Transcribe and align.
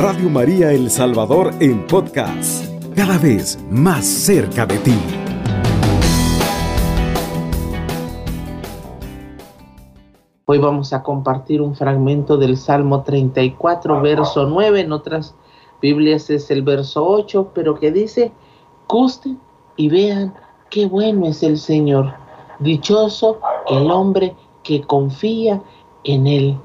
Radio 0.00 0.30
María 0.30 0.70
El 0.70 0.92
Salvador 0.92 1.52
en 1.58 1.84
podcast, 1.88 2.64
cada 2.94 3.18
vez 3.18 3.58
más 3.68 4.06
cerca 4.06 4.64
de 4.64 4.78
ti. 4.78 4.94
Hoy 10.44 10.58
vamos 10.58 10.92
a 10.92 11.02
compartir 11.02 11.60
un 11.60 11.74
fragmento 11.74 12.36
del 12.36 12.56
Salmo 12.56 13.02
34, 13.02 14.00
verso 14.00 14.46
9. 14.46 14.82
En 14.82 14.92
otras 14.92 15.34
Biblias 15.82 16.30
es 16.30 16.48
el 16.52 16.62
verso 16.62 17.04
8, 17.04 17.50
pero 17.52 17.74
que 17.74 17.90
dice, 17.90 18.30
gusten 18.86 19.40
y 19.76 19.88
vean 19.88 20.32
qué 20.70 20.86
bueno 20.86 21.26
es 21.26 21.42
el 21.42 21.58
Señor. 21.58 22.14
Dichoso 22.60 23.40
el 23.68 23.90
hombre 23.90 24.36
que 24.62 24.80
confía 24.80 25.60
en 26.04 26.28
Él. 26.28 26.56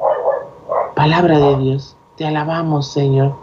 Palabra 0.95 1.39
de 1.39 1.57
Dios, 1.57 1.97
te 2.15 2.25
alabamos 2.25 2.87
Señor. 2.87 3.35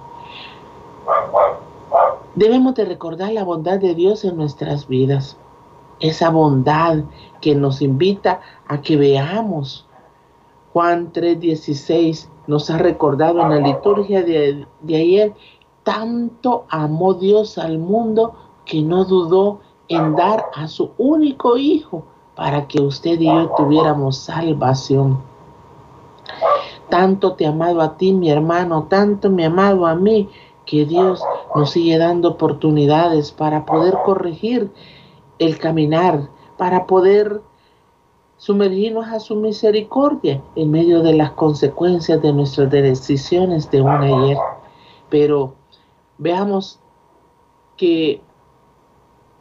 Debemos 2.34 2.74
de 2.74 2.84
recordar 2.84 3.32
la 3.32 3.44
bondad 3.44 3.78
de 3.78 3.94
Dios 3.94 4.24
en 4.24 4.36
nuestras 4.36 4.86
vidas. 4.86 5.36
Esa 5.98 6.30
bondad 6.30 6.98
que 7.40 7.54
nos 7.54 7.82
invita 7.82 8.40
a 8.66 8.80
que 8.80 8.96
veamos. 8.96 9.86
Juan 10.72 11.12
3:16 11.12 12.28
nos 12.46 12.70
ha 12.70 12.78
recordado 12.78 13.40
en 13.42 13.50
la 13.50 13.58
liturgia 13.58 14.22
de, 14.22 14.66
de 14.80 14.96
ayer, 14.96 15.34
tanto 15.82 16.64
amó 16.68 17.14
Dios 17.14 17.58
al 17.58 17.78
mundo 17.78 18.34
que 18.64 18.82
no 18.82 19.04
dudó 19.04 19.60
en 19.88 20.14
dar 20.14 20.46
a 20.54 20.68
su 20.68 20.92
único 20.96 21.56
hijo 21.56 22.04
para 22.36 22.68
que 22.68 22.80
usted 22.80 23.20
y 23.20 23.26
yo 23.26 23.50
tuviéramos 23.56 24.16
salvación. 24.18 25.20
Tanto 26.90 27.34
te 27.34 27.46
ha 27.46 27.50
amado 27.50 27.80
a 27.80 27.96
ti, 27.96 28.12
mi 28.12 28.30
hermano, 28.30 28.86
tanto 28.88 29.30
me 29.30 29.44
ha 29.44 29.46
amado 29.46 29.86
a 29.86 29.94
mí, 29.94 30.28
que 30.66 30.84
Dios 30.84 31.22
nos 31.54 31.70
sigue 31.70 31.98
dando 31.98 32.30
oportunidades 32.30 33.32
para 33.32 33.64
poder 33.64 33.94
corregir 34.04 34.70
el 35.38 35.58
caminar, 35.58 36.28
para 36.56 36.86
poder 36.86 37.40
sumergirnos 38.36 39.06
a 39.08 39.20
su 39.20 39.36
misericordia 39.36 40.42
en 40.54 40.70
medio 40.70 41.02
de 41.02 41.14
las 41.14 41.32
consecuencias 41.32 42.22
de 42.22 42.32
nuestras 42.32 42.70
decisiones 42.70 43.70
de 43.70 43.82
un 43.82 43.90
ayer. 43.90 44.38
Pero 45.08 45.54
veamos 46.18 46.78
que 47.76 48.22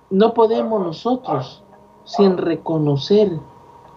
no 0.09 0.34
podemos 0.34 0.81
nosotros 0.81 1.63
sin 2.06 2.38
reconocer 2.38 3.39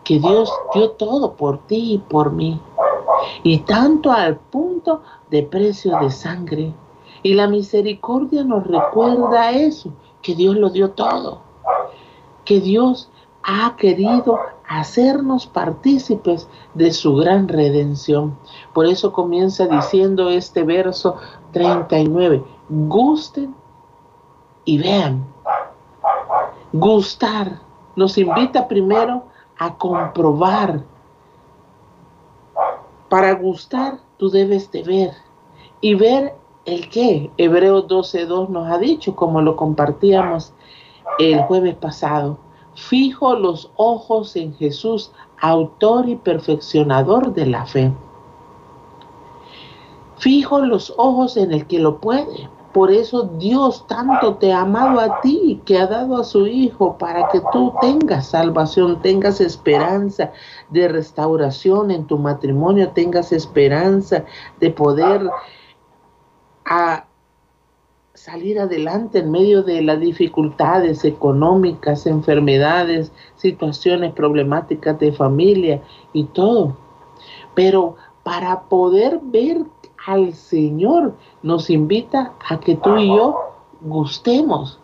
que 0.05 0.19
Dios 0.19 0.53
dio 0.75 0.91
todo 0.91 1.35
por 1.35 1.67
ti 1.67 1.95
y 1.95 1.99
por 1.99 2.33
mí. 2.33 2.61
Y 3.43 3.59
tanto 3.59 4.13
al 4.13 4.37
punto 4.37 5.03
de 5.31 5.43
precio 5.43 5.99
de 6.01 6.11
sangre. 6.11 6.75
Y 7.23 7.35
la 7.35 7.47
misericordia 7.47 8.45
nos 8.45 8.67
recuerda 8.67 9.51
eso, 9.53 9.93
que 10.23 10.35
Dios 10.35 10.57
lo 10.57 10.71
dio 10.71 10.91
todo. 10.91 11.43
Que 12.45 12.61
Dios 12.61 13.11
ha 13.43 13.77
querido 13.77 14.39
hacernos 14.69 15.47
partícipes 15.47 16.49
de 16.75 16.93
su 16.93 17.17
gran 17.17 17.49
redención. 17.49 18.39
Por 18.73 18.87
eso 18.87 19.13
comienza 19.13 19.67
diciendo 19.67 20.31
este 20.31 20.63
verso 20.63 21.17
39, 21.53 22.43
gusten 22.69 23.55
y 24.65 24.79
vean. 24.79 25.27
Gustar 26.73 27.61
nos 27.97 28.17
invita 28.17 28.67
primero 28.67 29.25
a 29.59 29.77
comprobar. 29.77 30.85
Para 33.13 33.35
gustar, 33.35 33.99
tú 34.17 34.31
debes 34.31 34.73
de 34.73 34.83
ver. 34.85 35.13
Y 35.83 35.95
ver 35.97 36.35
el 36.65 36.89
qué. 36.89 37.31
Hebreos 37.37 37.87
12.2 37.87 38.49
nos 38.49 38.73
ha 38.73 38.79
dicho, 38.79 39.15
como 39.15 39.43
lo 39.43 39.55
compartíamos 39.55 40.55
el 41.19 41.43
jueves 41.43 41.75
pasado. 41.75 42.39
Fijo 42.75 43.37
los 43.37 43.71
ojos 43.77 44.35
en 44.35 44.55
Jesús, 44.55 45.13
autor 45.43 46.09
y 46.09 46.17
perfeccionador 46.17 47.35
de 47.35 47.45
la 47.45 47.67
fe. 47.67 47.93
Fijo 50.17 50.61
los 50.61 50.95
ojos 50.97 51.37
en 51.37 51.53
el 51.53 51.67
que 51.67 51.81
lo 51.81 52.01
puede. 52.01 52.49
Por 52.73 52.91
eso 52.91 53.25
Dios 53.39 53.87
tanto 53.87 54.37
te 54.37 54.53
ha 54.53 54.63
amado 54.63 54.99
a 54.99 55.21
ti 55.21 55.61
que 55.67 55.79
ha 55.79 55.87
dado 55.87 56.17
a 56.17 56.25
su 56.25 56.47
Hijo 56.47 56.97
para 56.97 57.29
que 57.29 57.43
tú 57.53 57.75
tengas 57.81 58.29
salvación, 58.29 59.03
tengas 59.03 59.41
esperanza 59.41 60.33
de 60.71 60.89
restauración 60.89 61.91
en 61.91 62.07
tu 62.07 62.17
matrimonio, 62.19 62.91
tengas 62.91 63.33
esperanza 63.33 64.25
de 64.59 64.71
poder 64.71 65.29
salir 68.15 68.59
adelante 68.59 69.19
en 69.19 69.31
medio 69.31 69.63
de 69.63 69.83
las 69.83 70.01
dificultades 70.01 71.05
económicas, 71.05 72.07
enfermedades, 72.07 73.13
situaciones 73.37 74.15
problemáticas 74.15 74.99
de 74.99 75.13
familia 75.13 75.83
y 76.13 76.25
todo. 76.25 76.77
Pero 77.55 77.97
para 78.23 78.63
poder 78.63 79.21
ver 79.23 79.65
al 80.07 80.35
Señor 80.35 81.15
nos 81.43 81.71
invita 81.71 82.35
a 82.49 82.59
que 82.61 82.77
tú 82.77 82.97
y 82.97 83.09
yo 83.09 83.37
gustemos. 83.81 84.81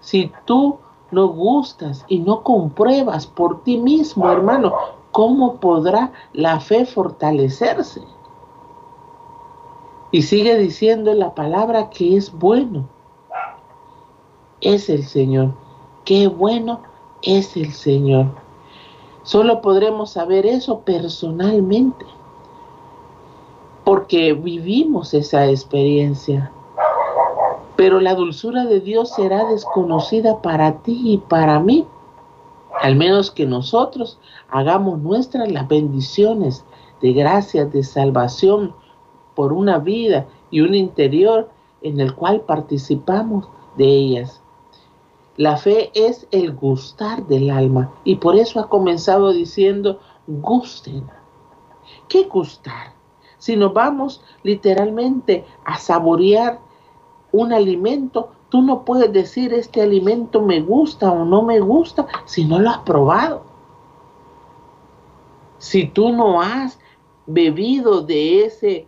Si 0.00 0.32
tú 0.44 0.78
no 1.10 1.28
gustas 1.28 2.04
y 2.08 2.20
no 2.20 2.42
compruebas 2.42 3.26
por 3.26 3.62
ti 3.62 3.78
mismo, 3.78 4.30
hermano, 4.30 4.72
¿cómo 5.12 5.56
podrá 5.56 6.12
la 6.32 6.60
fe 6.60 6.86
fortalecerse? 6.86 8.02
Y 10.12 10.22
sigue 10.22 10.56
diciendo 10.56 11.14
la 11.14 11.34
palabra 11.34 11.90
que 11.90 12.16
es 12.16 12.32
bueno. 12.32 12.88
Es 14.60 14.88
el 14.88 15.04
Señor. 15.04 15.54
Qué 16.04 16.28
bueno 16.28 16.80
es 17.22 17.56
el 17.56 17.72
Señor. 17.72 18.26
Solo 19.22 19.60
podremos 19.60 20.10
saber 20.10 20.46
eso 20.46 20.80
personalmente 20.80 22.06
porque 23.90 24.34
vivimos 24.34 25.14
esa 25.14 25.50
experiencia. 25.50 26.52
Pero 27.74 27.98
la 27.98 28.14
dulzura 28.14 28.64
de 28.64 28.78
Dios 28.78 29.10
será 29.10 29.44
desconocida 29.46 30.40
para 30.42 30.78
ti 30.82 31.00
y 31.04 31.18
para 31.18 31.58
mí, 31.58 31.84
al 32.82 32.94
menos 32.94 33.32
que 33.32 33.46
nosotros 33.46 34.20
hagamos 34.48 35.00
nuestras 35.00 35.50
las 35.50 35.66
bendiciones 35.66 36.64
de 37.02 37.14
gracias, 37.14 37.72
de 37.72 37.82
salvación 37.82 38.76
por 39.34 39.52
una 39.52 39.78
vida 39.78 40.28
y 40.52 40.60
un 40.60 40.76
interior 40.76 41.50
en 41.82 41.98
el 41.98 42.14
cual 42.14 42.42
participamos 42.42 43.48
de 43.76 43.86
ellas. 43.86 44.40
La 45.36 45.56
fe 45.56 45.90
es 45.94 46.28
el 46.30 46.54
gustar 46.54 47.26
del 47.26 47.50
alma 47.50 47.92
y 48.04 48.14
por 48.14 48.36
eso 48.36 48.60
ha 48.60 48.68
comenzado 48.68 49.32
diciendo, 49.32 49.98
gusten. 50.28 51.10
¿Qué 52.06 52.22
gustar? 52.26 52.99
Si 53.40 53.56
nos 53.56 53.72
vamos 53.72 54.22
literalmente 54.42 55.46
a 55.64 55.78
saborear 55.78 56.60
un 57.32 57.52
alimento, 57.54 58.32
tú 58.50 58.60
no 58.60 58.84
puedes 58.84 59.10
decir 59.12 59.54
este 59.54 59.80
alimento 59.80 60.42
me 60.42 60.60
gusta 60.60 61.10
o 61.10 61.24
no 61.24 61.42
me 61.42 61.58
gusta 61.58 62.06
si 62.26 62.44
no 62.44 62.58
lo 62.58 62.68
has 62.68 62.78
probado. 62.78 63.42
Si 65.56 65.86
tú 65.86 66.12
no 66.12 66.42
has 66.42 66.78
bebido 67.26 68.02
de 68.02 68.44
ese, 68.44 68.86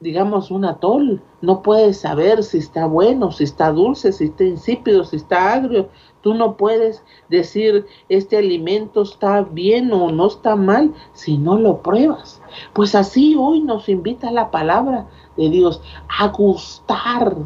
digamos, 0.00 0.50
un 0.50 0.64
atol, 0.64 1.22
no 1.42 1.62
puedes 1.62 2.00
saber 2.00 2.42
si 2.42 2.58
está 2.58 2.86
bueno, 2.86 3.30
si 3.32 3.44
está 3.44 3.70
dulce, 3.70 4.12
si 4.12 4.24
está 4.24 4.44
insípido, 4.44 5.04
si 5.04 5.16
está 5.16 5.52
agrio, 5.52 5.88
Tú 6.22 6.34
no 6.34 6.56
puedes 6.56 7.02
decir 7.28 7.86
este 8.10 8.36
alimento 8.36 9.02
está 9.02 9.40
bien 9.42 9.90
o 9.92 10.10
no 10.10 10.26
está 10.26 10.54
mal 10.54 10.92
si 11.14 11.38
no 11.38 11.56
lo 11.58 11.82
pruebas. 11.82 12.42
Pues 12.74 12.94
así 12.94 13.36
hoy 13.38 13.62
nos 13.62 13.88
invita 13.88 14.30
la 14.30 14.50
palabra 14.50 15.06
de 15.38 15.48
Dios 15.48 15.80
a 16.18 16.28
gustar 16.28 17.36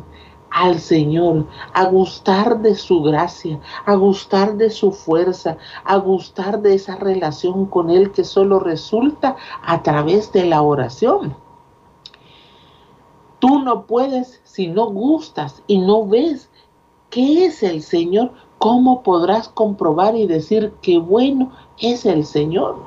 al 0.50 0.78
Señor, 0.80 1.46
a 1.72 1.84
gustar 1.84 2.60
de 2.62 2.74
su 2.74 3.02
gracia, 3.02 3.60
a 3.86 3.94
gustar 3.94 4.56
de 4.56 4.70
su 4.70 4.90
fuerza, 4.90 5.56
a 5.84 5.96
gustar 5.96 6.60
de 6.60 6.74
esa 6.74 6.96
relación 6.96 7.66
con 7.66 7.90
Él 7.90 8.10
que 8.10 8.24
solo 8.24 8.58
resulta 8.58 9.36
a 9.62 9.82
través 9.82 10.32
de 10.32 10.46
la 10.46 10.62
oración. 10.62 11.43
Tú 13.44 13.58
no 13.58 13.84
puedes 13.84 14.40
si 14.44 14.68
no 14.68 14.86
gustas 14.86 15.62
y 15.66 15.76
no 15.76 16.06
ves 16.06 16.48
qué 17.10 17.44
es 17.44 17.62
el 17.62 17.82
Señor, 17.82 18.32
¿cómo 18.56 19.02
podrás 19.02 19.50
comprobar 19.50 20.16
y 20.16 20.26
decir 20.26 20.72
qué 20.80 20.96
bueno 20.96 21.52
es 21.76 22.06
el 22.06 22.24
Señor? 22.24 22.78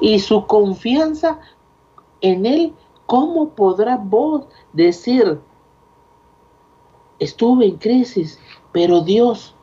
Y 0.00 0.18
su 0.18 0.48
confianza 0.48 1.38
en 2.22 2.44
Él, 2.44 2.74
¿cómo 3.06 3.50
podrás 3.50 4.00
vos 4.02 4.48
decir, 4.72 5.40
estuve 7.20 7.66
en 7.66 7.76
crisis, 7.76 8.40
pero 8.72 9.00
Dios 9.00 9.54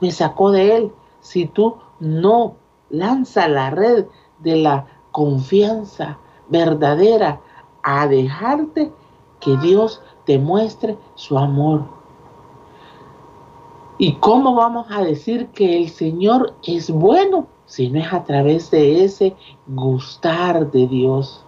me 0.00 0.10
sacó 0.12 0.50
de 0.50 0.76
Él? 0.76 0.92
Si 1.20 1.44
tú 1.44 1.76
no 2.00 2.56
lanzas 2.88 3.50
la 3.50 3.68
red 3.68 4.06
de 4.38 4.56
la 4.56 4.86
confianza 5.12 6.20
verdadera 6.48 7.42
a 7.82 8.08
dejarte 8.08 8.90
que 9.44 9.56
Dios 9.58 10.00
te 10.24 10.38
muestre 10.38 10.96
su 11.14 11.38
amor. 11.38 11.84
¿Y 13.98 14.14
cómo 14.14 14.54
vamos 14.54 14.86
a 14.90 15.02
decir 15.02 15.48
que 15.48 15.78
el 15.78 15.88
Señor 15.88 16.54
es 16.64 16.90
bueno 16.90 17.46
si 17.66 17.90
no 17.90 18.00
es 18.00 18.12
a 18.12 18.24
través 18.24 18.70
de 18.70 19.04
ese 19.04 19.36
gustar 19.66 20.70
de 20.70 20.88
Dios? 20.88 21.44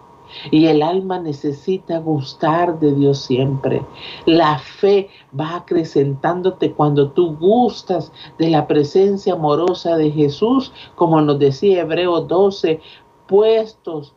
Y 0.50 0.66
el 0.66 0.82
alma 0.82 1.18
necesita 1.18 1.98
gustar 1.98 2.78
de 2.78 2.92
Dios 2.94 3.18
siempre. 3.18 3.84
La 4.26 4.58
fe 4.58 5.08
va 5.38 5.56
acrecentándote 5.56 6.72
cuando 6.72 7.10
tú 7.12 7.36
gustas 7.36 8.12
de 8.38 8.50
la 8.50 8.66
presencia 8.66 9.34
amorosa 9.34 9.96
de 9.96 10.10
Jesús, 10.10 10.72
como 10.96 11.20
nos 11.20 11.38
decía 11.38 11.82
Hebreo 11.82 12.20
12, 12.20 12.80
puestos 13.26 14.14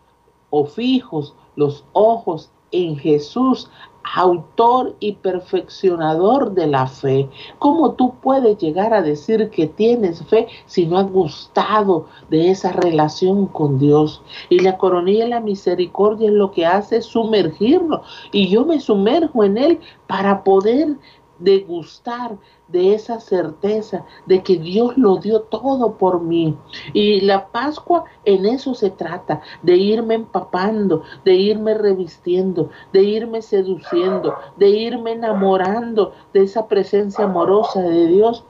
o 0.50 0.66
fijos 0.66 1.36
los 1.56 1.86
ojos 1.94 2.52
en 2.72 2.98
Jesús, 2.98 3.70
autor 4.16 4.96
y 5.00 5.14
perfeccionador 5.14 6.54
de 6.54 6.68
la 6.68 6.88
fe. 6.88 7.30
¿Cómo 7.60 7.94
tú 7.94 8.16
puedes 8.22 8.58
llegar 8.58 8.94
a 8.94 9.02
decir 9.02 9.50
que 9.50 9.68
tienes 9.68 10.24
fe 10.26 10.48
si 10.66 10.86
no 10.86 10.98
has 10.98 11.10
gustado 11.12 12.08
de 12.30 12.50
esa 12.50 12.72
relación 12.72 13.46
con 13.48 13.78
Dios? 13.78 14.22
Y 14.50 14.60
la 14.60 14.78
coronilla 14.78 15.26
de 15.26 15.30
la 15.30 15.40
misericordia 15.42 16.30
es 16.30 16.34
lo 16.34 16.52
que 16.52 16.66
hace 16.66 17.02
sumergirlo. 17.02 18.02
Y 18.32 18.50
yo 18.50 18.66
me 18.66 18.80
sumerjo 18.80 19.44
en 19.44 19.58
él 19.58 19.80
para 20.08 20.44
poder 20.44 20.98
degustar 21.40 22.38
de 22.68 22.94
esa 22.94 23.20
certeza 23.20 24.06
de 24.26 24.44
que 24.44 24.58
Dios 24.58 24.98
lo 24.98 25.18
dio 25.18 25.42
todo 25.42 25.94
por 25.94 26.22
mí. 26.22 26.56
Y 26.94 27.22
la 27.22 27.48
Pascua 27.48 28.04
en 28.26 28.46
eso 28.46 28.74
se 28.74 28.90
trata, 28.90 29.42
de 29.64 29.78
irme 29.78 30.16
empapando, 30.16 31.04
de 31.26 31.36
irme 31.36 31.74
revistiendo, 31.74 32.70
de 32.94 33.04
irme 33.04 33.42
seduciendo, 33.42 34.36
de 34.58 34.70
irme 34.70 35.14
enamorando 35.14 36.14
de 36.34 36.44
esa 36.44 36.68
presencia 36.68 37.26
amorosa 37.26 37.82
de 37.82 38.08
Dios 38.08 38.44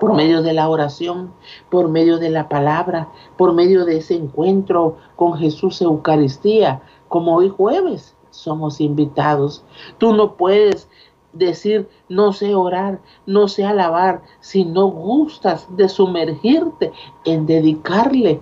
por 0.00 0.14
medio 0.14 0.42
de 0.42 0.52
la 0.52 0.68
oración, 0.68 1.32
por 1.70 1.88
medio 1.88 2.18
de 2.18 2.30
la 2.30 2.48
palabra, 2.48 3.08
por 3.36 3.52
medio 3.52 3.84
de 3.84 3.98
ese 3.98 4.14
encuentro 4.14 4.96
con 5.16 5.34
Jesús 5.34 5.80
Eucaristía, 5.82 6.82
como 7.08 7.36
hoy 7.36 7.48
jueves 7.48 8.14
somos 8.30 8.80
invitados. 8.80 9.64
Tú 9.98 10.12
no 10.12 10.34
puedes 10.34 10.88
decir 11.34 11.88
no 12.08 12.32
sé 12.32 12.54
orar, 12.54 13.00
no 13.26 13.48
sé 13.48 13.64
alabar, 13.64 14.22
si 14.40 14.64
no 14.64 14.86
gustas 14.86 15.66
de 15.76 15.88
sumergirte 15.88 16.92
en 17.24 17.46
dedicarle 17.46 18.40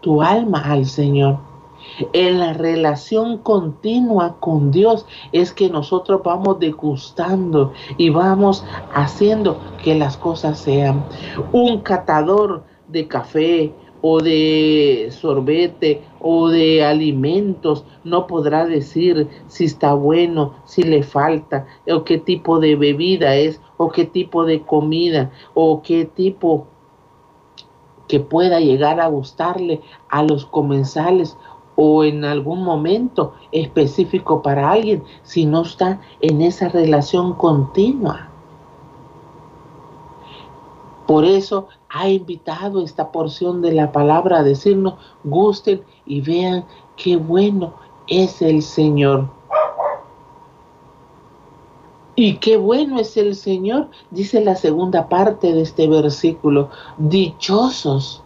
tu 0.00 0.22
alma 0.22 0.62
al 0.64 0.86
Señor. 0.86 1.38
En 2.12 2.38
la 2.38 2.52
relación 2.52 3.38
continua 3.38 4.36
con 4.38 4.70
Dios 4.70 5.06
es 5.32 5.52
que 5.52 5.70
nosotros 5.70 6.20
vamos 6.22 6.58
degustando 6.58 7.72
y 7.96 8.10
vamos 8.10 8.64
haciendo 8.94 9.58
que 9.82 9.94
las 9.94 10.16
cosas 10.16 10.58
sean. 10.58 11.04
Un 11.52 11.80
catador 11.80 12.64
de 12.88 13.08
café, 13.08 13.72
o 14.02 14.20
de 14.20 15.08
sorbete 15.10 16.02
o 16.20 16.48
de 16.48 16.84
alimentos, 16.84 17.84
no 18.04 18.26
podrá 18.26 18.66
decir 18.66 19.28
si 19.46 19.64
está 19.64 19.94
bueno, 19.94 20.54
si 20.64 20.82
le 20.82 21.02
falta, 21.02 21.66
o 21.90 22.04
qué 22.04 22.18
tipo 22.18 22.60
de 22.60 22.76
bebida 22.76 23.36
es, 23.36 23.60
o 23.76 23.90
qué 23.90 24.04
tipo 24.04 24.44
de 24.44 24.62
comida, 24.62 25.30
o 25.54 25.82
qué 25.82 26.04
tipo 26.04 26.66
que 28.08 28.20
pueda 28.20 28.58
llegar 28.58 29.00
a 29.00 29.06
gustarle 29.06 29.80
a 30.08 30.22
los 30.22 30.44
comensales 30.44 31.36
o 31.76 32.04
en 32.04 32.24
algún 32.24 32.62
momento 32.62 33.34
específico 33.52 34.42
para 34.42 34.70
alguien 34.70 35.02
si 35.22 35.46
no 35.46 35.62
está 35.62 36.00
en 36.20 36.42
esa 36.42 36.68
relación 36.68 37.34
continua. 37.34 38.28
Por 41.06 41.24
eso 41.24 41.68
ha 41.90 42.08
invitado 42.08 42.82
esta 42.82 43.10
porción 43.12 43.62
de 43.62 43.72
la 43.72 43.92
palabra 43.92 44.38
a 44.38 44.42
decirnos, 44.42 44.94
gusten 45.24 45.82
y 46.06 46.20
vean 46.20 46.64
qué 46.96 47.16
bueno 47.16 47.74
es 48.06 48.40
el 48.42 48.62
Señor. 48.62 49.28
Y 52.14 52.36
qué 52.36 52.56
bueno 52.56 52.98
es 53.00 53.16
el 53.16 53.34
Señor, 53.34 53.88
dice 54.10 54.44
la 54.44 54.54
segunda 54.54 55.08
parte 55.08 55.52
de 55.52 55.62
este 55.62 55.88
versículo. 55.88 56.70
Dichosos 56.98 58.22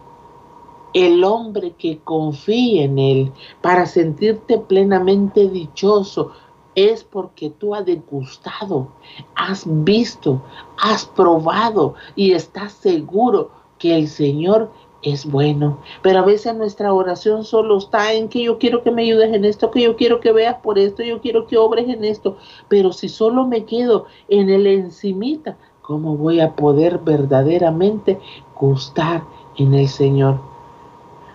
el 0.95 1.25
hombre 1.25 1.73
que 1.77 1.99
confía 1.99 2.85
en 2.85 2.97
Él 2.97 3.31
para 3.61 3.85
sentirte 3.85 4.57
plenamente 4.57 5.49
dichoso, 5.49 6.31
es 6.75 7.03
porque 7.03 7.49
tú 7.49 7.73
has 7.73 7.85
degustado, 7.85 8.89
has 9.35 9.63
visto, 9.65 10.41
has 10.77 11.05
probado 11.05 11.95
y 12.15 12.33
estás 12.33 12.73
seguro 12.73 13.49
que 13.79 13.97
el 13.97 14.07
Señor 14.07 14.69
es 15.01 15.25
bueno. 15.25 15.79
Pero 16.01 16.19
a 16.19 16.25
veces 16.25 16.55
nuestra 16.55 16.93
oración 16.93 17.45
solo 17.45 17.77
está 17.77 18.13
en 18.13 18.27
que 18.27 18.43
yo 18.43 18.57
quiero 18.57 18.83
que 18.83 18.91
me 18.91 19.03
ayudes 19.03 19.33
en 19.33 19.45
esto, 19.45 19.71
que 19.71 19.83
yo 19.83 19.95
quiero 19.95 20.19
que 20.19 20.31
veas 20.31 20.55
por 20.55 20.77
esto, 20.77 21.03
yo 21.03 21.21
quiero 21.21 21.47
que 21.47 21.57
obres 21.57 21.87
en 21.87 22.03
esto. 22.03 22.37
Pero 22.67 22.91
si 22.91 23.07
solo 23.07 23.47
me 23.47 23.65
quedo 23.65 24.05
en 24.27 24.49
el 24.49 24.67
encimita, 24.67 25.57
¿cómo 25.81 26.17
voy 26.17 26.41
a 26.41 26.55
poder 26.55 26.99
verdaderamente 26.99 28.19
gustar 28.59 29.23
en 29.57 29.73
el 29.75 29.87
Señor? 29.87 30.39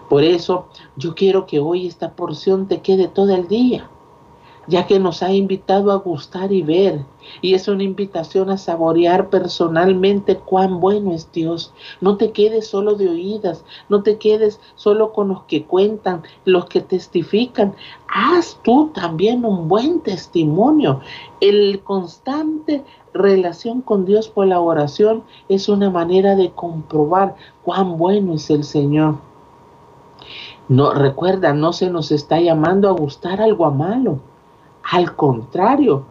Por 0.09 0.25
eso 0.25 0.67
yo 0.97 1.15
quiero 1.15 1.47
que 1.47 1.61
hoy 1.61 1.87
esta 1.87 2.15
porción 2.15 2.67
te 2.67 2.81
quede 2.81 3.07
todo 3.07 3.33
el 3.33 3.47
día 3.47 3.89
ya 4.70 4.87
que 4.87 5.00
nos 5.00 5.25
ha 5.25 5.32
invitado 5.32 5.90
a 5.90 5.96
gustar 5.96 6.52
y 6.52 6.62
ver. 6.62 7.05
Y 7.43 7.55
es 7.55 7.67
una 7.67 7.82
invitación 7.82 8.50
a 8.50 8.56
saborear 8.56 9.28
personalmente 9.28 10.37
cuán 10.37 10.78
bueno 10.78 11.12
es 11.12 11.31
Dios. 11.32 11.75
No 12.00 12.17
te 12.17 12.31
quedes 12.31 12.69
solo 12.69 12.94
de 12.94 13.08
oídas, 13.08 13.64
no 13.88 14.05
te 14.05 14.17
quedes 14.17 14.61
solo 14.76 15.12
con 15.12 15.28
los 15.28 15.43
que 15.43 15.64
cuentan, 15.64 16.22
los 16.44 16.67
que 16.67 16.81
testifican. 16.81 17.75
Haz 18.08 18.61
tú 18.62 18.93
también 18.94 19.44
un 19.44 19.69
buen 19.69 20.00
testimonio. 20.00 21.00
El 21.40 21.81
constante 21.82 22.84
relación 23.12 23.82
con 23.82 24.05
Dios 24.05 24.28
por 24.28 24.46
la 24.46 24.61
oración 24.61 25.25
es 25.49 25.69
una 25.69 25.90
manera 25.90 26.37
de 26.37 26.52
comprobar 26.52 27.34
cuán 27.64 27.99
bueno 27.99 28.34
es 28.34 28.49
el 28.50 28.62
Señor. 28.62 29.17
No, 30.69 30.93
recuerda, 30.93 31.52
no 31.55 31.72
se 31.72 31.91
nos 31.91 32.12
está 32.12 32.41
llamando 32.41 32.89
a 32.89 32.93
gustar 32.93 33.41
algo 33.41 33.67
a 33.67 33.72
malo 33.72 34.20
al 34.82 35.17
contrario, 35.17 36.05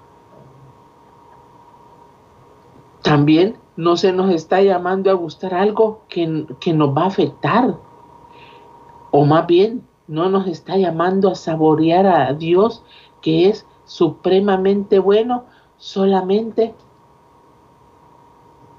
también 3.01 3.57
no 3.75 3.97
se 3.97 4.11
nos 4.11 4.31
está 4.31 4.61
llamando 4.61 5.09
a 5.09 5.13
gustar 5.13 5.53
algo 5.53 6.01
que, 6.09 6.45
que 6.59 6.73
nos 6.73 6.95
va 6.95 7.03
a 7.03 7.07
afectar. 7.07 7.77
O 9.11 9.25
más 9.25 9.47
bien, 9.47 9.83
no 10.07 10.29
nos 10.29 10.47
está 10.47 10.75
llamando 10.75 11.29
a 11.29 11.35
saborear 11.35 12.07
a 12.07 12.33
Dios 12.33 12.83
que 13.21 13.47
es 13.49 13.65
supremamente 13.85 14.99
bueno 14.99 15.45
solamente 15.77 16.73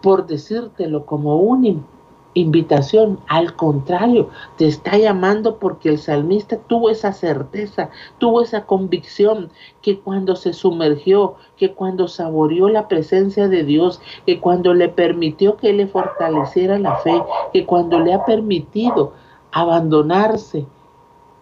por 0.02 0.26
decírtelo 0.26 1.06
como 1.06 1.36
un 1.36 1.84
invitación, 2.34 3.18
al 3.26 3.56
contrario, 3.56 4.28
te 4.56 4.66
está 4.66 4.96
llamando 4.96 5.56
porque 5.56 5.88
el 5.88 5.98
salmista 5.98 6.58
tuvo 6.58 6.90
esa 6.90 7.12
certeza, 7.12 7.90
tuvo 8.18 8.42
esa 8.42 8.66
convicción 8.66 9.50
que 9.82 9.98
cuando 9.98 10.36
se 10.36 10.52
sumergió, 10.52 11.34
que 11.56 11.72
cuando 11.72 12.06
saboreó 12.08 12.68
la 12.68 12.88
presencia 12.88 13.48
de 13.48 13.64
Dios, 13.64 14.00
que 14.26 14.40
cuando 14.40 14.74
le 14.74 14.88
permitió 14.88 15.56
que 15.56 15.72
le 15.72 15.86
fortaleciera 15.86 16.78
la 16.78 16.96
fe, 16.96 17.22
que 17.52 17.66
cuando 17.66 17.98
le 17.98 18.14
ha 18.14 18.24
permitido 18.24 19.12
abandonarse 19.52 20.66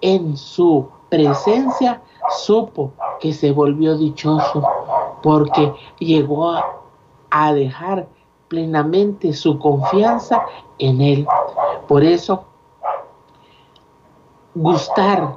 en 0.00 0.36
su 0.36 0.88
presencia, 1.10 2.00
supo 2.30 2.92
que 3.20 3.32
se 3.32 3.52
volvió 3.52 3.96
dichoso 3.96 4.62
porque 5.22 5.72
llegó 5.98 6.50
a, 6.50 6.64
a 7.30 7.52
dejar 7.52 8.06
plenamente 8.48 9.32
su 9.32 9.58
confianza 9.58 10.42
en 10.78 11.00
Él. 11.00 11.26
Por 11.86 12.02
eso, 12.04 12.44
gustar 14.54 15.36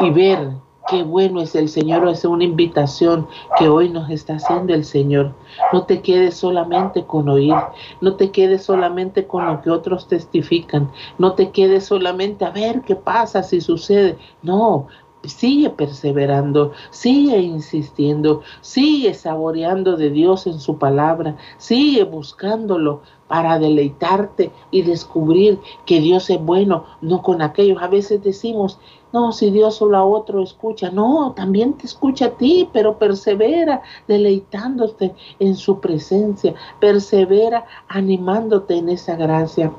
y 0.00 0.10
ver 0.10 0.52
qué 0.88 1.02
bueno 1.02 1.40
es 1.40 1.54
el 1.54 1.68
Señor 1.68 2.08
es 2.08 2.24
una 2.24 2.44
invitación 2.44 3.28
que 3.58 3.68
hoy 3.68 3.88
nos 3.90 4.10
está 4.10 4.36
haciendo 4.36 4.74
el 4.74 4.84
Señor. 4.84 5.34
No 5.72 5.84
te 5.84 6.00
quedes 6.00 6.36
solamente 6.36 7.04
con 7.04 7.28
oír, 7.28 7.54
no 8.00 8.16
te 8.16 8.30
quedes 8.30 8.64
solamente 8.64 9.26
con 9.26 9.46
lo 9.46 9.60
que 9.60 9.70
otros 9.70 10.08
testifican, 10.08 10.90
no 11.18 11.34
te 11.34 11.50
quedes 11.50 11.86
solamente 11.86 12.44
a 12.44 12.50
ver 12.50 12.82
qué 12.82 12.96
pasa 12.96 13.42
si 13.42 13.60
sucede. 13.60 14.16
No, 14.42 14.86
sigue 15.28 15.70
perseverando, 15.70 16.72
sigue 16.90 17.38
insistiendo, 17.38 18.42
sigue 18.60 19.14
saboreando 19.14 19.96
de 19.96 20.10
Dios 20.10 20.46
en 20.46 20.60
su 20.60 20.78
palabra, 20.78 21.36
sigue 21.58 22.04
buscándolo 22.04 23.02
para 23.28 23.58
deleitarte 23.58 24.50
y 24.70 24.82
descubrir 24.82 25.60
que 25.84 26.00
Dios 26.00 26.30
es 26.30 26.40
bueno, 26.40 26.84
no 27.00 27.22
con 27.22 27.42
aquellos. 27.42 27.82
A 27.82 27.88
veces 27.88 28.22
decimos, 28.22 28.78
no, 29.12 29.32
si 29.32 29.50
Dios 29.50 29.76
solo 29.76 29.96
a 29.96 30.04
otro 30.04 30.42
escucha, 30.42 30.90
no, 30.90 31.32
también 31.34 31.74
te 31.74 31.86
escucha 31.86 32.26
a 32.26 32.30
ti, 32.30 32.68
pero 32.72 32.98
persevera 32.98 33.82
deleitándote 34.06 35.14
en 35.38 35.56
su 35.56 35.80
presencia, 35.80 36.54
persevera 36.80 37.64
animándote 37.88 38.76
en 38.76 38.88
esa 38.90 39.16
gracia. 39.16 39.72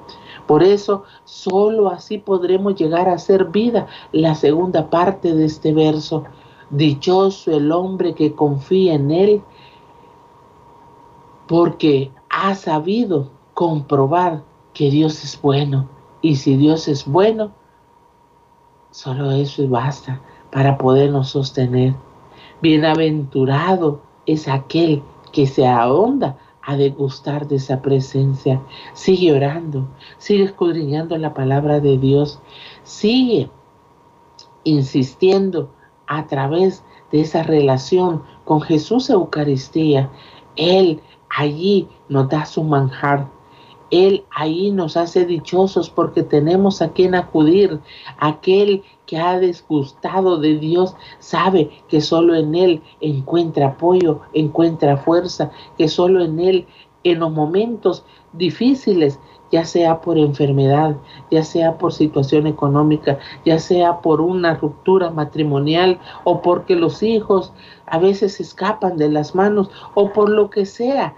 Por 0.49 0.63
eso, 0.63 1.03
solo 1.25 1.89
así 1.89 2.17
podremos 2.17 2.73
llegar 2.73 3.07
a 3.07 3.13
hacer 3.13 3.45
vida 3.51 3.85
la 4.11 4.33
segunda 4.33 4.89
parte 4.89 5.35
de 5.35 5.45
este 5.45 5.73
verso. 5.73 6.23
Dichoso 6.71 7.51
el 7.51 7.71
hombre 7.71 8.15
que 8.15 8.33
confía 8.33 8.95
en 8.95 9.11
él, 9.11 9.43
porque 11.47 12.11
ha 12.31 12.55
sabido 12.55 13.29
comprobar 13.53 14.41
que 14.73 14.89
Dios 14.89 15.23
es 15.23 15.39
bueno. 15.39 15.87
Y 16.23 16.37
si 16.37 16.57
Dios 16.57 16.87
es 16.87 17.05
bueno, 17.05 17.51
solo 18.89 19.29
eso 19.29 19.67
basta 19.67 20.19
para 20.51 20.79
podernos 20.79 21.29
sostener. 21.29 21.93
Bienaventurado 22.59 24.01
es 24.25 24.47
aquel 24.47 25.03
que 25.31 25.45
se 25.45 25.67
ahonda 25.67 26.39
a 26.61 26.75
degustar 26.75 27.47
de 27.47 27.55
esa 27.57 27.81
presencia. 27.81 28.61
Sigue 28.93 29.33
orando, 29.33 29.87
sigue 30.17 30.43
escudriñando 30.43 31.17
la 31.17 31.33
palabra 31.33 31.79
de 31.79 31.97
Dios, 31.97 32.39
sigue 32.83 33.49
insistiendo 34.63 35.71
a 36.07 36.27
través 36.27 36.83
de 37.11 37.21
esa 37.21 37.43
relación 37.43 38.23
con 38.45 38.61
Jesús 38.61 39.09
Eucaristía. 39.09 40.09
Él 40.55 41.01
allí 41.29 41.87
nos 42.07 42.29
da 42.29 42.45
su 42.45 42.63
manjar. 42.63 43.29
Él 43.91 44.25
ahí 44.29 44.71
nos 44.71 44.97
hace 44.97 45.25
dichosos 45.25 45.89
porque 45.89 46.21
tenemos 46.21 46.81
a 46.81 46.89
quien 46.91 47.15
acudir. 47.15 47.79
Aquel 48.19 48.83
que 49.09 49.17
ha 49.17 49.39
desgustado 49.39 50.37
de 50.37 50.59
Dios 50.59 50.95
sabe 51.17 51.71
que 51.87 51.99
solo 51.99 52.35
en 52.35 52.53
Él 52.53 52.83
encuentra 53.01 53.69
apoyo, 53.69 54.21
encuentra 54.33 54.97
fuerza, 54.97 55.49
que 55.79 55.87
solo 55.87 56.23
en 56.23 56.39
Él 56.39 56.67
en 57.03 57.19
los 57.19 57.31
momentos 57.31 58.05
difíciles, 58.33 59.19
ya 59.51 59.65
sea 59.65 59.99
por 60.01 60.19
enfermedad, 60.19 60.95
ya 61.31 61.41
sea 61.41 61.79
por 61.79 61.91
situación 61.91 62.45
económica, 62.45 63.17
ya 63.45 63.57
sea 63.57 63.99
por 63.99 64.21
una 64.21 64.53
ruptura 64.53 65.09
matrimonial 65.09 65.99
o 66.23 66.43
porque 66.43 66.75
los 66.75 67.01
hijos 67.01 67.51
a 67.87 67.97
veces 67.97 68.39
escapan 68.39 68.95
de 68.97 69.09
las 69.09 69.33
manos 69.33 69.71
o 69.95 70.13
por 70.13 70.29
lo 70.29 70.51
que 70.51 70.67
sea, 70.67 71.15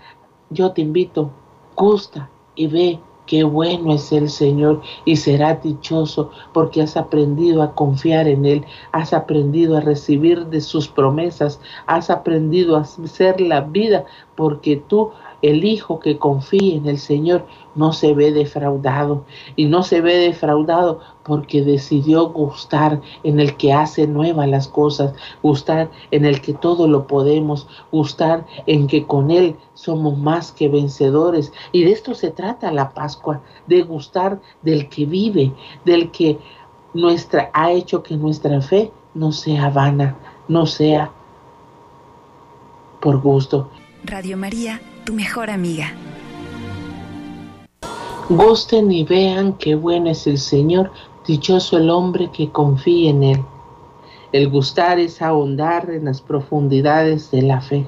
yo 0.49 0.71
te 0.71 0.79
invito, 0.79 1.29
gusta 1.75 2.29
y 2.55 2.67
ve 2.67 2.99
Qué 3.31 3.45
bueno 3.45 3.93
es 3.93 4.11
el 4.11 4.29
Señor 4.29 4.81
y 5.05 5.15
serás 5.15 5.63
dichoso 5.63 6.31
porque 6.51 6.81
has 6.81 6.97
aprendido 6.97 7.63
a 7.63 7.73
confiar 7.73 8.27
en 8.27 8.45
Él, 8.45 8.65
has 8.91 9.13
aprendido 9.13 9.77
a 9.77 9.79
recibir 9.79 10.47
de 10.47 10.59
sus 10.59 10.89
promesas, 10.89 11.61
has 11.85 12.09
aprendido 12.09 12.75
a 12.75 12.81
hacer 12.81 13.39
la 13.39 13.61
vida 13.61 14.03
porque 14.35 14.83
tú 14.85 15.11
el 15.41 15.65
hijo 15.65 15.99
que 15.99 16.17
confía 16.17 16.75
en 16.75 16.87
el 16.87 16.99
Señor 16.99 17.45
no 17.75 17.93
se 17.93 18.13
ve 18.13 18.31
defraudado 18.31 19.25
y 19.55 19.65
no 19.65 19.83
se 19.83 20.01
ve 20.01 20.15
defraudado 20.15 20.99
porque 21.23 21.61
decidió 21.61 22.29
gustar 22.29 23.01
en 23.23 23.39
el 23.39 23.55
que 23.57 23.73
hace 23.73 24.07
nuevas 24.07 24.47
las 24.47 24.67
cosas, 24.67 25.13
gustar 25.41 25.89
en 26.11 26.25
el 26.25 26.41
que 26.41 26.53
todo 26.53 26.87
lo 26.87 27.07
podemos, 27.07 27.67
gustar 27.91 28.45
en 28.65 28.87
que 28.87 29.05
con 29.05 29.31
Él 29.31 29.55
somos 29.73 30.17
más 30.17 30.51
que 30.51 30.67
vencedores. 30.69 31.53
Y 31.71 31.83
de 31.83 31.91
esto 31.91 32.13
se 32.13 32.31
trata 32.31 32.71
la 32.71 32.91
Pascua, 32.91 33.41
de 33.67 33.81
gustar 33.83 34.41
del 34.61 34.89
que 34.89 35.05
vive, 35.05 35.53
del 35.85 36.11
que 36.11 36.39
nuestra 36.93 37.49
ha 37.53 37.71
hecho 37.71 38.03
que 38.03 38.17
nuestra 38.17 38.61
fe 38.61 38.91
no 39.13 39.31
sea 39.31 39.69
vana, 39.69 40.17
no 40.47 40.65
sea 40.65 41.11
por 42.99 43.21
gusto. 43.21 43.69
Radio 44.03 44.35
María 44.35 44.81
tu 45.03 45.13
mejor 45.13 45.49
amiga. 45.49 45.93
Gusten 48.29 48.91
y 48.91 49.03
vean 49.03 49.53
qué 49.53 49.75
bueno 49.75 50.09
es 50.09 50.25
el 50.27 50.37
Señor, 50.37 50.91
dichoso 51.27 51.77
el 51.77 51.89
hombre 51.89 52.31
que 52.31 52.49
confía 52.49 53.09
en 53.09 53.23
Él. 53.23 53.43
El 54.31 54.49
gustar 54.49 54.99
es 54.99 55.21
ahondar 55.21 55.89
en 55.89 56.05
las 56.05 56.21
profundidades 56.21 57.31
de 57.31 57.41
la 57.41 57.61
fe. 57.61 57.85